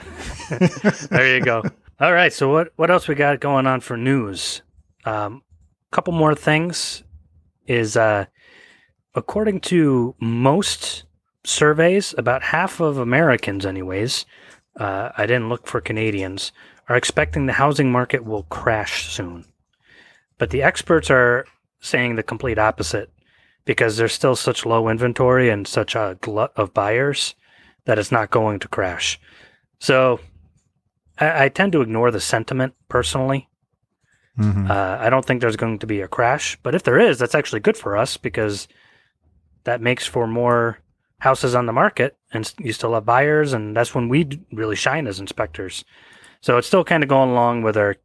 There 1.10 1.38
you 1.38 1.44
go. 1.44 1.64
All 2.00 2.14
right. 2.14 2.34
So 2.34 2.52
what 2.52 2.74
what 2.76 2.92
else 2.92 3.08
we 3.08 3.16
got 3.16 3.40
going 3.40 3.68
on 3.68 3.80
for 3.80 3.96
news? 3.96 4.62
Um, 5.06 5.44
couple 5.92 6.14
more 6.14 6.36
things 6.36 7.04
is 7.68 7.96
uh, 7.96 8.26
according 9.14 9.62
to 9.62 10.14
most 10.20 11.04
surveys, 11.46 12.14
about 12.18 12.44
half 12.44 12.82
of 12.82 12.98
Americans, 12.98 13.66
anyways, 13.66 14.26
uh, 14.78 15.10
I 15.16 15.26
didn't 15.26 15.48
look 15.48 15.68
for 15.68 15.80
Canadians, 15.80 16.52
are 16.90 16.98
expecting 16.98 17.46
the 17.46 17.54
housing 17.54 17.92
market 17.92 18.26
will 18.26 18.44
crash 18.44 19.10
soon. 19.10 19.46
But 20.38 20.50
the 20.50 20.64
experts 20.64 21.10
are 21.10 21.46
saying 21.86 22.16
the 22.16 22.24
complete 22.24 22.58
opposite 22.60 23.12
because 23.66 23.98
there's 23.98 24.14
still 24.14 24.36
such 24.36 24.66
low 24.66 24.90
inventory 24.90 25.50
and 25.50 25.68
such 25.68 25.96
a 25.96 26.18
glut 26.22 26.52
of 26.56 26.74
buyers 26.74 27.36
that 27.86 28.00
it's 28.00 28.12
not 28.12 28.32
going 28.32 28.60
to 28.60 28.68
crash. 28.68 29.20
So 29.80 30.20
I, 31.20 31.46
I 31.46 31.50
tend 31.50 31.72
to 31.74 31.82
ignore 31.82 32.12
the 32.12 32.20
sentiment 32.20 32.74
personally. 32.90 33.50
Mhm. 34.38 34.70
Uh, 34.70 34.98
I 35.00 35.10
don't 35.10 35.26
think 35.26 35.40
there's 35.42 35.56
going 35.56 35.80
to 35.80 35.88
be 35.88 36.02
a 36.02 36.08
crash, 36.08 36.58
but 36.62 36.76
if 36.76 36.84
there 36.84 37.00
is, 37.00 37.20
that's 37.20 37.36
actually 37.36 37.62
good 37.62 37.78
for 37.78 37.96
us 37.96 38.18
because 38.18 38.68
that 39.64 39.82
makes 39.82 40.06
for 40.06 40.28
more 40.28 40.80
houses 41.20 41.56
on 41.56 41.66
the 41.66 41.74
market, 41.74 42.18
and 42.34 42.54
you 42.60 42.74
still 42.74 42.94
have 42.94 43.06
buyers, 43.06 43.54
and 43.54 43.76
that's 43.76 43.96
when 43.96 44.10
we 44.10 44.28
really 44.52 44.76
shine 44.76 45.08
as 45.08 45.20
inspectors. 45.20 45.86
So 46.42 46.58
it's 46.58 46.68
still 46.68 46.84
kind 46.84 47.02
of 47.02 47.10
going 47.10 47.32
along 47.32 47.64
with 47.64 47.78
our 47.78 47.96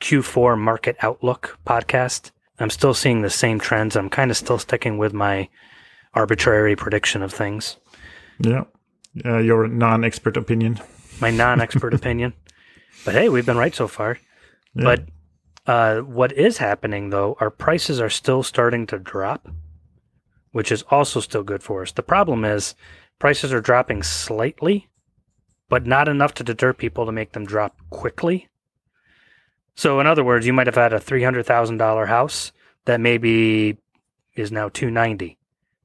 Q4 0.00 0.56
market 0.56 0.96
outlook 1.02 1.58
podcast. 1.66 2.30
I'm 2.60 2.70
still 2.70 2.94
seeing 2.94 3.22
the 3.22 3.30
same 3.30 3.58
trends. 3.60 3.96
I'm 3.96 4.10
kind 4.10 4.30
of 4.30 4.36
still 4.36 4.58
sticking 4.58 4.98
with 4.98 5.12
my 5.12 5.48
arbitrary 6.14 6.74
prediction 6.76 7.22
of 7.22 7.32
things, 7.32 7.76
Yeah. 8.40 8.64
Uh, 9.24 9.38
your 9.38 9.66
non-expert 9.68 10.36
opinion. 10.36 10.78
my 11.20 11.30
non-expert 11.30 11.94
opinion. 12.00 12.32
But 13.04 13.14
hey, 13.14 13.28
we've 13.28 13.46
been 13.46 13.56
right 13.56 13.74
so 13.74 13.88
far. 13.88 14.18
Yeah. 14.74 14.84
But 14.84 15.04
uh, 15.66 16.00
what 16.02 16.32
is 16.32 16.58
happening 16.58 17.10
though, 17.10 17.36
our 17.40 17.50
prices 17.50 18.00
are 18.00 18.10
still 18.10 18.42
starting 18.42 18.86
to 18.86 18.98
drop, 18.98 19.48
which 20.52 20.72
is 20.72 20.82
also 20.90 21.20
still 21.20 21.42
good 21.42 21.62
for 21.62 21.82
us. 21.82 21.92
The 21.92 22.02
problem 22.02 22.44
is 22.44 22.74
prices 23.18 23.52
are 23.52 23.60
dropping 23.60 24.02
slightly, 24.02 24.88
but 25.68 25.86
not 25.86 26.08
enough 26.08 26.34
to 26.34 26.44
deter 26.44 26.72
people 26.72 27.06
to 27.06 27.12
make 27.12 27.32
them 27.32 27.44
drop 27.44 27.76
quickly. 27.90 28.48
So, 29.78 30.00
in 30.00 30.08
other 30.08 30.24
words, 30.24 30.44
you 30.44 30.52
might 30.52 30.66
have 30.66 30.74
had 30.74 30.92
a 30.92 30.98
three 30.98 31.22
hundred 31.22 31.46
thousand 31.46 31.76
dollar 31.76 32.06
house 32.06 32.50
that 32.86 33.00
maybe 33.00 33.78
is 34.34 34.50
now 34.50 34.68
two 34.68 34.90
ninety. 34.90 35.38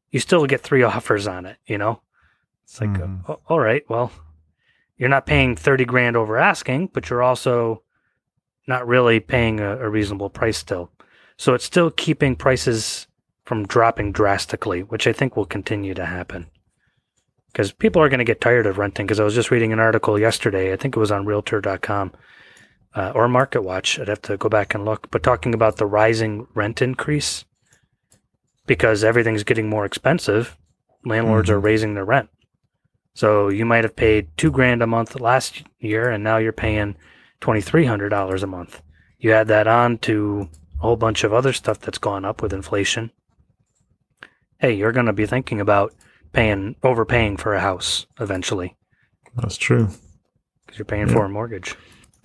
You 0.10 0.20
still 0.20 0.48
get 0.48 0.62
three 0.62 0.82
offers 0.94 1.28
on 1.28 1.46
it. 1.46 1.58
You 1.68 1.78
know, 1.78 2.02
it's 2.64 2.82
like, 2.82 3.00
uh, 3.00 3.36
all 3.46 3.60
right, 3.60 3.88
well, 3.88 4.12
you're 4.98 5.10
not 5.10 5.28
paying 5.28 5.56
thirty 5.56 5.86
grand 5.86 6.18
over 6.18 6.40
asking, 6.40 6.88
but 6.92 7.12
you're 7.12 7.22
also 7.22 7.84
not 8.68 8.88
really 8.88 9.20
paying 9.20 9.60
a, 9.60 9.78
a 9.78 9.90
reasonable 9.90 10.32
price 10.32 10.58
still. 10.58 10.90
So 11.38 11.54
it's 11.54 11.66
still 11.66 11.92
keeping 11.92 12.36
prices 12.36 13.06
from 13.46 13.68
dropping 13.68 14.12
drastically, 14.12 14.82
which 14.82 15.06
I 15.06 15.14
think 15.14 15.38
will 15.38 15.46
continue 15.46 15.94
to 15.94 16.06
happen. 16.06 16.48
because 17.52 17.72
people 17.72 18.02
are 18.02 18.10
going 18.10 18.18
to 18.18 18.24
get 18.24 18.42
tired 18.42 18.66
of 18.66 18.80
renting. 18.80 19.06
Because 19.06 19.20
I 19.20 19.24
was 19.24 19.36
just 19.36 19.52
reading 19.52 19.72
an 19.72 19.80
article 19.80 20.18
yesterday, 20.18 20.74
I 20.74 20.78
think 20.78 20.96
it 20.98 21.00
was 21.00 21.12
on 21.12 21.28
Realtor.com 21.28 22.12
uh, 22.96 23.12
or 23.16 23.28
Market 23.28 23.62
Watch. 23.64 24.00
I'd 24.00 24.08
have 24.08 24.22
to 24.24 24.38
go 24.38 24.50
back 24.50 24.74
and 24.74 24.86
look, 24.86 25.10
but 25.12 25.24
talking 25.24 25.54
about 25.54 25.78
the 25.78 25.86
rising 25.86 26.48
rent 26.54 26.82
increase 26.82 27.46
because 28.66 29.04
everything's 29.04 29.44
getting 29.44 29.70
more 29.70 29.86
expensive. 29.86 30.58
Landlords 31.06 31.50
are 31.50 31.60
Mhm. 31.60 31.64
raising 31.64 31.94
their 31.96 32.06
rent. 32.06 32.30
So 33.14 33.50
you 33.50 33.66
might 33.66 33.84
have 33.84 33.96
paid 33.96 34.30
two 34.38 34.52
grand 34.52 34.82
a 34.82 34.88
month 34.88 35.20
last 35.20 35.64
year, 35.80 36.10
and 36.10 36.24
now 36.24 36.38
you're 36.38 36.52
paying 36.54 36.96
twenty 37.40 37.62
three 37.62 37.86
hundred 37.86 38.10
dollars 38.10 38.42
a 38.44 38.48
month. 38.48 38.82
You 39.20 39.32
add 39.34 39.48
that 39.50 39.68
on 39.68 39.98
to 40.00 40.50
a 40.78 40.82
whole 40.82 40.96
bunch 40.96 41.24
of 41.24 41.34
other 41.34 41.54
stuff 41.54 41.80
that's 41.80 41.98
gone 41.98 42.26
up 42.26 42.42
with 42.42 42.54
inflation. 42.54 43.12
Hey, 44.60 44.74
you're 44.74 44.92
going 44.92 45.06
to 45.06 45.14
be 45.14 45.26
thinking 45.26 45.60
about 45.60 45.94
paying 46.32 46.76
overpaying 46.84 47.38
for 47.38 47.54
a 47.54 47.60
house 47.60 48.08
eventually 48.20 48.76
That's 49.36 49.58
true. 49.58 49.90
because 50.66 50.80
you're 50.80 50.86
paying 50.86 51.08
Yeah. 51.08 51.14
for 51.14 51.26
a 51.26 51.30
mortgage. 51.30 51.76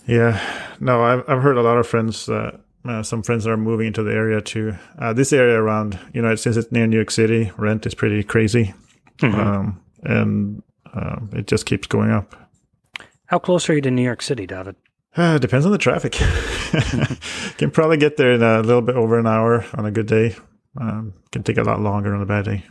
Yeah, 0.09 0.41
no, 0.81 1.03
I've 1.03 1.25
I've 1.29 1.43
heard 1.43 1.59
a 1.59 1.63
lot 1.63 1.77
of 1.79 1.87
friends 1.87 2.27
that 2.27 2.61
uh, 2.87 3.03
some 3.03 3.23
friends 3.23 3.45
that 3.45 3.51
are 3.51 3.57
moving 3.59 3.89
into 3.89 4.03
the 4.03 4.13
area 4.13 4.41
too. 4.41 4.75
Uh, 4.99 5.13
this 5.13 5.33
area 5.33 5.61
around, 5.61 5.99
you 6.15 6.23
know, 6.23 6.35
since 6.35 6.57
it's 6.57 6.73
near 6.73 6.87
New 6.87 6.97
York 6.97 7.11
City, 7.11 7.53
rent 7.59 7.85
is 7.87 7.95
pretty 7.95 8.23
crazy, 8.25 8.75
Mhm. 9.19 9.35
um, 9.35 9.81
and 10.05 10.63
um, 10.95 11.31
it 11.35 11.47
just 11.47 11.67
keeps 11.67 11.87
going 11.87 12.11
up. 12.11 12.35
How 13.27 13.39
close 13.39 13.69
are 13.69 13.75
you 13.75 13.83
to 13.83 13.91
New 13.91 14.03
York 14.03 14.23
City, 14.23 14.47
David? 14.47 14.77
Uh, 15.17 15.37
depends 15.39 15.67
on 15.67 15.73
the 15.73 15.79
traffic. 15.79 16.13
can 17.59 17.71
probably 17.71 17.97
get 17.99 18.17
there 18.17 18.33
in 18.33 18.43
a 18.43 18.61
little 18.63 18.83
bit 18.83 18.95
over 18.97 19.19
an 19.19 19.27
hour 19.27 19.65
on 19.75 19.85
a 19.85 19.91
good 19.91 20.07
day. 20.07 20.35
Um, 20.81 21.13
can 21.33 21.43
take 21.43 21.59
a 21.59 21.63
lot 21.63 21.81
longer 21.81 22.15
on 22.15 22.23
a 22.23 22.27
bad 22.27 22.45
day. 22.47 22.65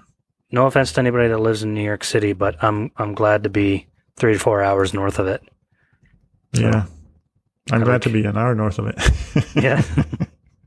No 0.51 0.65
offense 0.65 0.93
to 0.93 1.01
anybody 1.01 1.27
that 1.27 1.39
lives 1.39 1.61
in 1.61 1.73
New 1.73 1.83
York 1.83 2.03
City, 2.03 2.33
but 2.33 2.55
I'm 2.63 2.89
I'm 2.97 3.13
glad 3.13 3.43
to 3.43 3.49
be 3.49 3.87
three 4.15 4.33
to 4.33 4.39
four 4.39 4.63
hours 4.63 4.93
north 4.93 5.19
of 5.19 5.27
it. 5.27 5.41
So, 6.55 6.61
yeah, 6.61 6.85
I'm 7.71 7.83
glad 7.83 8.01
to 8.03 8.09
be 8.09 8.23
an 8.25 8.37
hour 8.37 8.55
north 8.55 8.79
of 8.79 8.87
it. 8.87 8.97
Yeah. 9.61 9.81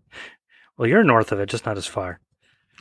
well, 0.76 0.88
you're 0.88 1.04
north 1.04 1.32
of 1.32 1.40
it, 1.40 1.48
just 1.48 1.66
not 1.66 1.76
as 1.76 1.86
far. 1.86 2.20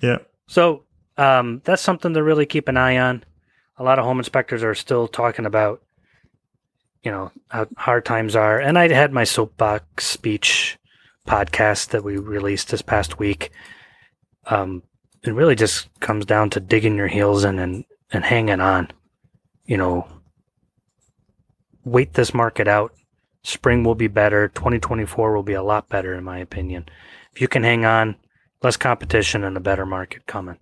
yeah. 0.02 0.18
So 0.48 0.86
um, 1.18 1.62
that's 1.64 1.82
something 1.82 2.14
to 2.14 2.24
really 2.24 2.46
keep 2.46 2.68
an 2.68 2.78
eye 2.78 2.98
on. 2.98 3.24
A 3.78 3.84
lot 3.84 4.00
of 4.00 4.06
home 4.06 4.18
inspectors 4.20 4.64
are 4.64 4.74
still 4.76 5.08
talking 5.08 5.46
about, 5.46 5.82
you 7.04 7.12
know, 7.12 7.32
how 7.50 7.68
hard 7.78 8.06
times 8.06 8.36
are. 8.36 8.60
And 8.60 8.78
I 8.78 8.92
had 8.92 9.14
my 9.14 9.24
soapbox 9.24 10.06
speech 10.08 10.78
podcast 11.28 11.90
that 11.90 12.04
we 12.04 12.18
released 12.18 12.70
this 12.70 12.82
past 12.82 13.20
week. 13.20 13.52
Um, 14.48 14.82
it 15.24 15.32
really 15.34 15.56
just 15.56 15.88
comes 16.00 16.26
down 16.26 16.50
to 16.52 16.60
digging 16.60 16.96
your 16.96 17.08
heels 17.08 17.44
in 17.44 17.60
and, 17.60 17.86
and 18.12 18.24
hanging 18.24 18.60
on. 18.60 18.90
You 19.66 19.78
know, 19.78 20.08
wait 21.86 22.14
this 22.14 22.34
market 22.34 22.68
out. 22.68 22.94
Spring 23.43 23.84
will 23.84 23.95
be 23.95 24.08
better. 24.08 24.47
2024 24.49 25.34
will 25.36 25.43
be 25.43 25.54
a 25.54 25.63
lot 25.63 25.89
better, 25.89 26.13
in 26.13 26.23
my 26.23 26.39
opinion. 26.39 26.86
If 27.34 27.41
you 27.41 27.47
can 27.47 27.63
hang 27.63 27.86
on, 27.86 28.15
less 28.62 28.78
competition 28.78 29.43
and 29.43 29.56
a 29.56 29.62
better 29.62 29.86
market 29.86 30.25
coming. 30.25 30.58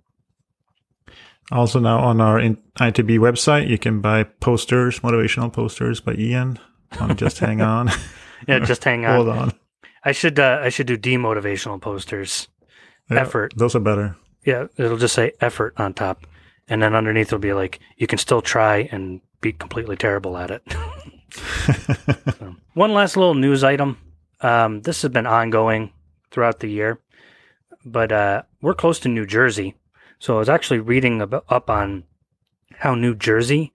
Also, 1.52 1.80
now 1.80 2.00
on 2.00 2.20
our 2.20 2.40
ITB 2.40 3.20
website, 3.20 3.68
you 3.68 3.78
can 3.78 4.02
buy 4.02 4.24
posters, 4.24 5.00
motivational 5.00 5.52
posters 5.52 6.02
by 6.02 6.14
Ian. 6.14 6.60
On 7.00 7.16
just 7.16 7.40
hang 7.40 7.62
on, 7.62 7.90
Yeah, 8.48 8.60
just 8.60 8.84
hang 8.84 9.06
on. 9.06 9.16
hold 9.16 9.30
on. 9.30 9.54
I 10.04 10.12
should 10.12 10.40
uh, 10.40 10.60
I 10.62 10.70
should 10.70 10.88
do 10.88 10.98
demotivational 10.98 11.82
posters. 11.82 12.48
Yeah, 13.10 13.22
Effort. 13.22 13.54
Those 13.58 13.76
are 13.76 13.80
better. 13.82 14.16
Yeah, 14.46 14.68
it'll 14.78 14.98
just 14.98 15.16
say 15.16 15.34
effort 15.42 15.74
on 15.78 15.94
top, 15.94 16.26
and 16.70 16.82
then 16.82 16.96
underneath 16.96 17.28
it'll 17.28 17.40
be 17.40 17.54
like 17.54 17.80
you 17.98 18.08
can 18.08 18.18
still 18.18 18.42
try 18.42 18.88
and 18.92 19.20
be 19.42 19.52
completely 19.52 19.98
terrible 19.98 20.38
at 20.38 20.52
it. 20.52 20.62
So, 22.38 22.56
one 22.74 22.94
last 22.94 23.18
little 23.18 23.34
news 23.34 23.64
item. 23.64 23.98
Um, 24.42 24.82
this 24.82 25.02
has 25.02 25.12
been 25.12 25.26
ongoing 25.26 25.92
throughout 26.32 26.60
the 26.60 26.70
year, 26.70 27.00
but 27.86 28.12
uh, 28.12 28.44
we're 28.62 28.74
close 28.74 29.00
to 29.00 29.10
New 29.10 29.26
Jersey, 29.26 29.76
so 30.20 30.36
I 30.36 30.40
was 30.40 30.50
actually 30.50 30.80
reading 30.80 31.22
up 31.22 31.70
on 31.70 32.04
how 32.76 32.94
New 32.96 33.16
Jersey 33.16 33.74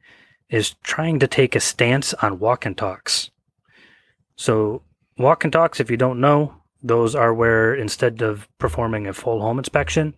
is 0.48 0.74
trying 0.82 1.18
to 1.18 1.26
take 1.26 1.56
a 1.56 1.60
stance 1.60 2.14
on 2.14 2.38
walk 2.38 2.64
and 2.64 2.76
talks. 2.76 3.30
So, 4.36 4.82
walk 5.18 5.44
and 5.44 5.52
talks, 5.52 5.80
if 5.80 5.90
you 5.90 5.96
don't 5.96 6.20
know, 6.20 6.54
those 6.82 7.14
are 7.14 7.32
where 7.32 7.74
instead 7.74 8.22
of 8.22 8.48
performing 8.58 9.06
a 9.06 9.12
full 9.12 9.40
home 9.40 9.58
inspection, 9.58 10.14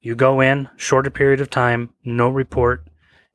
you 0.00 0.14
go 0.14 0.40
in, 0.40 0.68
shorter 0.76 1.10
period 1.10 1.40
of 1.40 1.50
time, 1.50 1.90
no 2.04 2.28
report, 2.28 2.86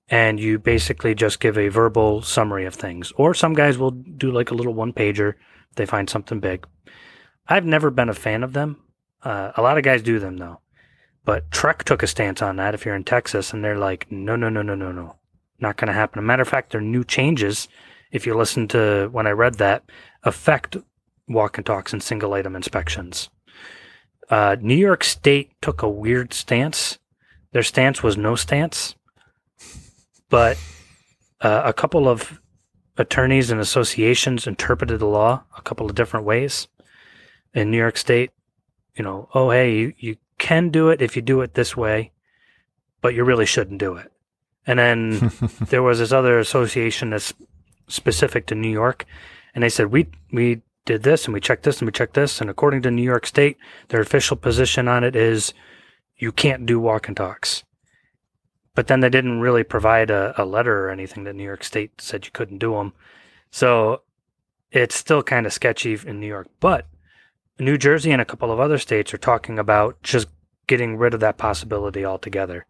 and 0.09 0.39
you 0.39 0.57
basically 0.59 1.13
just 1.13 1.39
give 1.39 1.57
a 1.57 1.67
verbal 1.67 2.21
summary 2.21 2.65
of 2.65 2.75
things. 2.75 3.11
Or 3.15 3.33
some 3.33 3.53
guys 3.53 3.77
will 3.77 3.91
do 3.91 4.31
like 4.31 4.51
a 4.51 4.55
little 4.55 4.73
one 4.73 4.93
pager 4.93 5.35
they 5.77 5.85
find 5.85 6.09
something 6.09 6.39
big. 6.39 6.67
I've 7.47 7.65
never 7.65 7.89
been 7.89 8.09
a 8.09 8.13
fan 8.13 8.43
of 8.43 8.53
them. 8.53 8.81
Uh, 9.23 9.51
a 9.55 9.61
lot 9.61 9.77
of 9.77 9.83
guys 9.83 10.01
do 10.01 10.19
them 10.19 10.37
though. 10.37 10.59
But 11.23 11.49
TREC 11.51 11.83
took 11.83 12.03
a 12.03 12.07
stance 12.07 12.41
on 12.41 12.57
that 12.57 12.73
if 12.73 12.85
you're 12.85 12.95
in 12.95 13.03
Texas, 13.03 13.51
and 13.51 13.63
they're 13.63 13.77
like, 13.77 14.09
no, 14.09 14.35
no, 14.35 14.49
no, 14.49 14.61
no, 14.61 14.75
no, 14.75 14.91
no. 14.91 15.15
Not 15.59 15.75
going 15.75 15.87
to 15.87 15.93
happen. 15.93 16.19
A 16.19 16.21
matter 16.21 16.41
of 16.41 16.47
fact, 16.47 16.71
their 16.71 16.81
new 16.81 17.03
changes, 17.03 17.67
if 18.11 18.25
you 18.25 18.33
listen 18.33 18.67
to 18.69 19.09
when 19.11 19.27
I 19.27 19.31
read 19.31 19.55
that, 19.55 19.83
affect 20.23 20.77
walk 21.27 21.57
and 21.57 21.65
talks 21.65 21.91
and 21.91 22.01
single 22.01 22.33
item 22.33 22.55
inspections. 22.55 23.29
Uh, 24.29 24.55
New 24.61 24.75
York 24.75 25.03
State 25.03 25.51
took 25.61 25.81
a 25.81 25.89
weird 25.89 26.33
stance. 26.33 26.97
Their 27.51 27.63
stance 27.63 28.01
was 28.01 28.15
no 28.15 28.35
stance, 28.35 28.95
but 30.29 30.57
uh, 31.41 31.61
a 31.65 31.73
couple 31.73 32.07
of 32.07 32.39
attorneys 32.97 33.51
and 33.51 33.61
associations 33.61 34.47
interpreted 34.47 34.99
the 34.99 35.05
law 35.05 35.43
a 35.57 35.61
couple 35.61 35.85
of 35.85 35.95
different 35.95 36.25
ways. 36.25 36.67
In 37.53 37.71
New 37.71 37.77
York 37.77 37.97
State, 37.97 38.31
you 38.95 39.03
know, 39.03 39.29
oh 39.33 39.51
hey, 39.51 39.75
you, 39.75 39.93
you 39.97 40.17
can 40.37 40.69
do 40.69 40.89
it 40.89 41.01
if 41.01 41.15
you 41.15 41.21
do 41.21 41.41
it 41.41 41.53
this 41.53 41.75
way, 41.75 42.11
but 43.01 43.15
you 43.15 43.23
really 43.23 43.45
shouldn't 43.45 43.79
do 43.79 43.95
it. 43.95 44.11
And 44.65 44.79
then 44.79 45.31
there 45.69 45.83
was 45.83 45.99
this 45.99 46.11
other 46.11 46.39
association 46.39 47.11
that's 47.11 47.33
specific 47.87 48.47
to 48.47 48.55
New 48.55 48.69
York, 48.69 49.05
and 49.55 49.63
they 49.63 49.69
said 49.69 49.87
we 49.87 50.07
we 50.31 50.61
did 50.85 51.03
this 51.03 51.25
and 51.25 51.33
we 51.33 51.41
checked 51.41 51.63
this 51.63 51.79
and 51.79 51.87
we 51.87 51.91
checked 51.91 52.13
this, 52.13 52.41
and 52.41 52.49
according 52.49 52.81
to 52.83 52.91
New 52.91 53.03
York 53.03 53.25
State, 53.25 53.57
their 53.87 54.01
official 54.01 54.37
position 54.37 54.87
on 54.87 55.03
it 55.03 55.15
is 55.15 55.53
you 56.17 56.31
can't 56.31 56.65
do 56.65 56.79
walk 56.79 57.07
and 57.07 57.15
talks. 57.17 57.63
But 58.77 58.85
then 58.85 58.99
they 58.99 59.09
didn't 59.09 59.39
really 59.39 59.63
provide 59.63 60.11
a, 60.11 60.39
a 60.39 60.45
letter 60.45 60.85
or 60.85 60.91
anything 60.91 61.23
that 61.23 61.33
New 61.33 61.43
York 61.43 61.63
State 61.63 61.99
said 61.99 62.25
you 62.25 62.31
couldn't 62.31 62.59
do 62.59 62.73
them. 62.73 62.93
So 63.49 64.03
it's 64.71 64.93
still 64.93 65.23
kind 65.23 65.47
of 65.47 65.51
sketchy 65.51 65.97
in 66.05 66.19
New 66.19 66.27
York. 66.27 66.47
But 66.59 66.85
New 67.57 67.79
Jersey 67.79 68.11
and 68.11 68.21
a 68.21 68.25
couple 68.25 68.51
of 68.51 68.59
other 68.59 68.77
states 68.77 69.15
are 69.15 69.17
talking 69.17 69.57
about 69.57 70.03
just 70.03 70.27
getting 70.67 70.95
rid 70.95 71.15
of 71.15 71.21
that 71.21 71.39
possibility 71.39 72.05
altogether. 72.05 72.67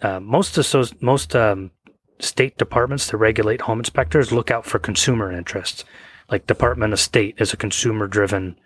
Uh, 0.00 0.20
most 0.20 0.56
of 0.56 1.02
most 1.02 1.34
um, 1.34 1.72
state 2.20 2.56
departments 2.56 3.10
that 3.10 3.16
regulate 3.16 3.62
home 3.62 3.80
inspectors 3.80 4.30
look 4.30 4.52
out 4.52 4.66
for 4.66 4.78
consumer 4.78 5.32
interests. 5.32 5.84
Like 6.30 6.46
Department 6.46 6.92
of 6.92 7.00
State 7.00 7.34
is 7.38 7.52
a 7.52 7.56
consumer-driven 7.56 8.56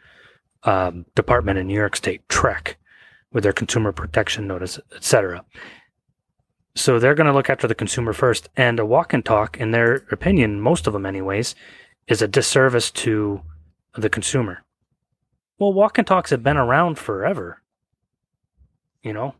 um, 0.65 1.07
department 1.15 1.59
in 1.59 1.69
New 1.69 1.79
York 1.79 1.97
State, 1.97 2.29
TREC, 2.29 2.75
with 3.33 3.43
their 3.43 3.55
consumer 3.55 3.91
protection 3.91 4.47
notice, 4.47 4.79
etc. 4.95 5.47
So 6.75 6.99
they're 6.99 7.15
going 7.15 7.27
to 7.27 7.33
look 7.33 7.51
after 7.51 7.67
the 7.67 7.75
consumer 7.75 8.13
first, 8.13 8.49
and 8.57 8.79
a 8.79 8.87
walk 8.87 9.13
and 9.13 9.25
talk, 9.25 9.59
in 9.59 9.73
their 9.73 10.07
opinion, 10.11 10.61
most 10.61 10.87
of 10.87 10.93
them, 10.93 11.05
anyways, 11.05 11.55
is 12.07 12.23
a 12.23 12.29
disservice 12.29 12.91
to 12.93 13.43
the 13.97 14.09
consumer. 14.09 14.63
Well, 15.59 15.73
walk 15.73 15.99
and 15.99 16.07
talks 16.07 16.31
have 16.31 16.43
been 16.43 16.57
around 16.57 16.99
forever, 16.99 17.61
you 19.03 19.13
know, 19.13 19.35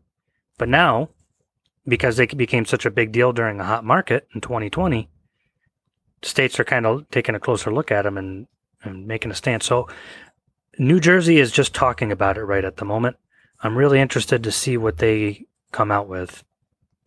but 0.57 0.69
now 0.69 1.09
because 1.87 2.17
they 2.17 2.25
became 2.27 2.65
such 2.65 2.85
a 2.85 2.91
big 2.91 3.11
deal 3.11 3.33
during 3.33 3.59
a 3.59 3.65
hot 3.65 3.83
market 3.83 4.27
in 4.35 4.41
2020, 4.41 5.09
states 6.21 6.59
are 6.59 6.63
kind 6.63 6.85
of 6.85 7.09
taking 7.09 7.35
a 7.35 7.39
closer 7.39 7.73
look 7.73 7.91
at 7.91 8.03
them 8.03 8.17
and, 8.17 8.47
and 8.83 9.07
making 9.07 9.31
a 9.31 9.35
stance. 9.35 9.65
So 9.65 9.87
New 10.77 10.99
Jersey 10.99 11.39
is 11.39 11.51
just 11.51 11.73
talking 11.73 12.11
about 12.11 12.37
it 12.37 12.43
right 12.43 12.63
at 12.63 12.77
the 12.77 12.85
moment. 12.85 13.17
I'm 13.61 13.77
really 13.77 13.99
interested 13.99 14.43
to 14.43 14.51
see 14.51 14.77
what 14.77 14.97
they 14.97 15.45
come 15.71 15.91
out 15.91 16.07
with. 16.07 16.43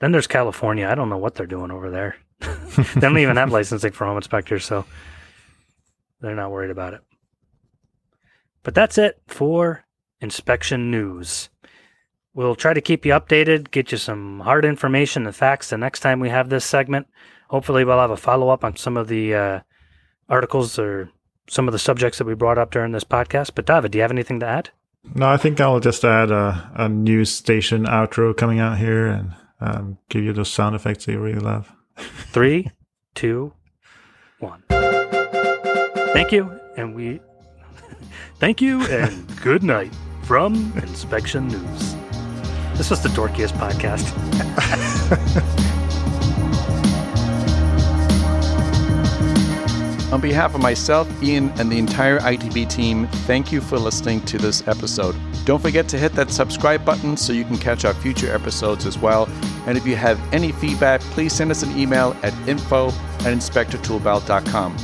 Then 0.00 0.12
there's 0.12 0.26
California. 0.26 0.88
I 0.88 0.94
don't 0.94 1.09
know 1.09 1.18
what 1.18 1.35
they're 1.35 1.46
doing 1.46 1.70
over 1.70 1.90
there. 1.90 2.16
they 2.40 3.00
don't 3.00 3.18
even 3.18 3.37
have 3.37 3.52
licensing 3.52 3.92
for 3.92 4.07
home 4.07 4.16
inspectors, 4.16 4.64
so 4.64 4.85
they're 6.20 6.35
not 6.35 6.50
worried 6.50 6.70
about 6.70 6.94
it. 6.94 7.00
But 8.62 8.74
that's 8.74 8.98
it 8.98 9.20
for 9.26 9.85
inspection 10.20 10.90
news. 10.90 11.48
We'll 12.33 12.57
try 12.57 12.74
to 12.74 12.80
keep 12.80 13.07
you 13.07 13.12
updated, 13.12 13.70
get 13.70 13.92
you 13.92 13.98
some 13.98 14.40
hard 14.40 14.64
information 14.64 15.26
and 15.26 15.37
facts 15.37 15.70
the 15.70 15.78
next 15.78 16.00
time 16.00 16.18
we 16.18 16.30
have 16.30 16.48
this 16.48 16.64
segment. 16.64 17.07
Hopefully, 17.48 17.85
we'll 17.85 18.00
have 18.00 18.11
a 18.11 18.16
follow 18.16 18.48
up 18.48 18.64
on 18.64 18.76
some 18.76 18.96
of 18.96 19.07
the 19.07 19.35
uh, 19.35 19.61
articles 20.28 20.78
or 20.78 21.11
some 21.48 21.68
of 21.68 21.72
the 21.72 21.78
subjects 21.78 22.18
that 22.18 22.26
we 22.26 22.35
brought 22.35 22.59
up 22.59 22.72
during 22.72 22.92
this 22.92 23.04
podcast. 23.04 23.52
But, 23.54 23.66
David, 23.66 23.92
do 23.92 23.98
you 23.98 24.02
have 24.02 24.11
anything 24.11 24.40
to 24.40 24.46
add? 24.46 24.70
No, 25.14 25.28
I 25.28 25.37
think 25.37 25.61
I'll 25.61 25.80
just 25.80 26.04
add 26.04 26.30
a, 26.30 26.72
a 26.74 26.88
news 26.88 27.30
station 27.30 27.85
outro 27.85 28.37
coming 28.37 28.59
out 28.59 28.78
here, 28.78 29.07
and 29.07 29.35
um, 29.61 29.99
give 30.09 30.25
you 30.25 30.33
those 30.33 30.51
sound 30.51 30.75
effects 30.75 31.07
that 31.07 31.12
you 31.12 31.19
really 31.19 31.40
love. 31.40 31.73
Three, 31.97 32.71
two, 33.14 33.53
one. 34.38 34.62
Thank 34.69 36.33
you, 36.33 36.59
and 36.77 36.95
we 36.95 37.21
thank 38.38 38.61
you, 38.61 38.83
and 38.87 39.40
good 39.43 39.62
night 39.62 39.93
from 40.23 40.73
Inspection 40.77 41.49
News. 41.49 41.95
This 42.77 42.90
was 42.90 43.03
the 43.03 43.09
dorkiest 43.11 43.53
podcast. 43.53 44.12
On 50.12 50.21
behalf 50.21 50.55
of 50.55 50.61
myself, 50.61 51.09
Ian, 51.23 51.51
and 51.59 51.73
the 51.73 51.79
entire 51.79 52.21
ITB 52.21 52.71
team, 52.71 53.09
thank 53.27 53.51
you 53.51 53.61
for 53.61 53.79
listening 53.79 54.21
to 54.27 54.38
this 54.38 54.67
episode. 54.69 55.17
Don't 55.44 55.61
forget 55.61 55.88
to 55.88 55.98
hit 55.98 56.12
that 56.14 56.30
subscribe 56.30 56.85
button 56.85 57.16
so 57.16 57.33
you 57.33 57.44
can 57.44 57.59
catch 57.59 57.85
our 57.85 57.94
future 57.94 58.33
episodes 58.33 58.87
as 58.87 58.98
well. 58.98 59.28
And 59.66 59.76
if 59.76 59.87
you 59.87 59.96
have 59.96 60.20
any 60.33 60.52
feedback, 60.52 61.00
please 61.00 61.33
send 61.33 61.50
us 61.50 61.62
an 61.62 61.76
email 61.78 62.16
at 62.22 62.33
info 62.48 62.88
at 62.88 63.35
inspectortoolbelt.com. 63.35 64.76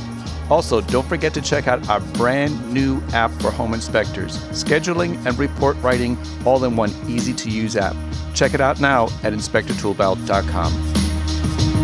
Also, 0.51 0.81
don't 0.81 1.07
forget 1.07 1.33
to 1.33 1.41
check 1.41 1.67
out 1.67 1.87
our 1.89 2.01
brand 2.01 2.73
new 2.73 3.01
app 3.13 3.31
for 3.41 3.51
home 3.51 3.73
inspectors, 3.73 4.37
scheduling 4.49 5.25
and 5.25 5.39
report 5.39 5.77
writing 5.77 6.17
all 6.45 6.63
in 6.65 6.75
one 6.75 6.91
easy 7.07 7.33
to 7.33 7.49
use 7.49 7.77
app. 7.77 7.95
Check 8.33 8.53
it 8.53 8.61
out 8.61 8.81
now 8.81 9.05
at 9.23 9.33
inspectortoolbelt.com. 9.33 11.80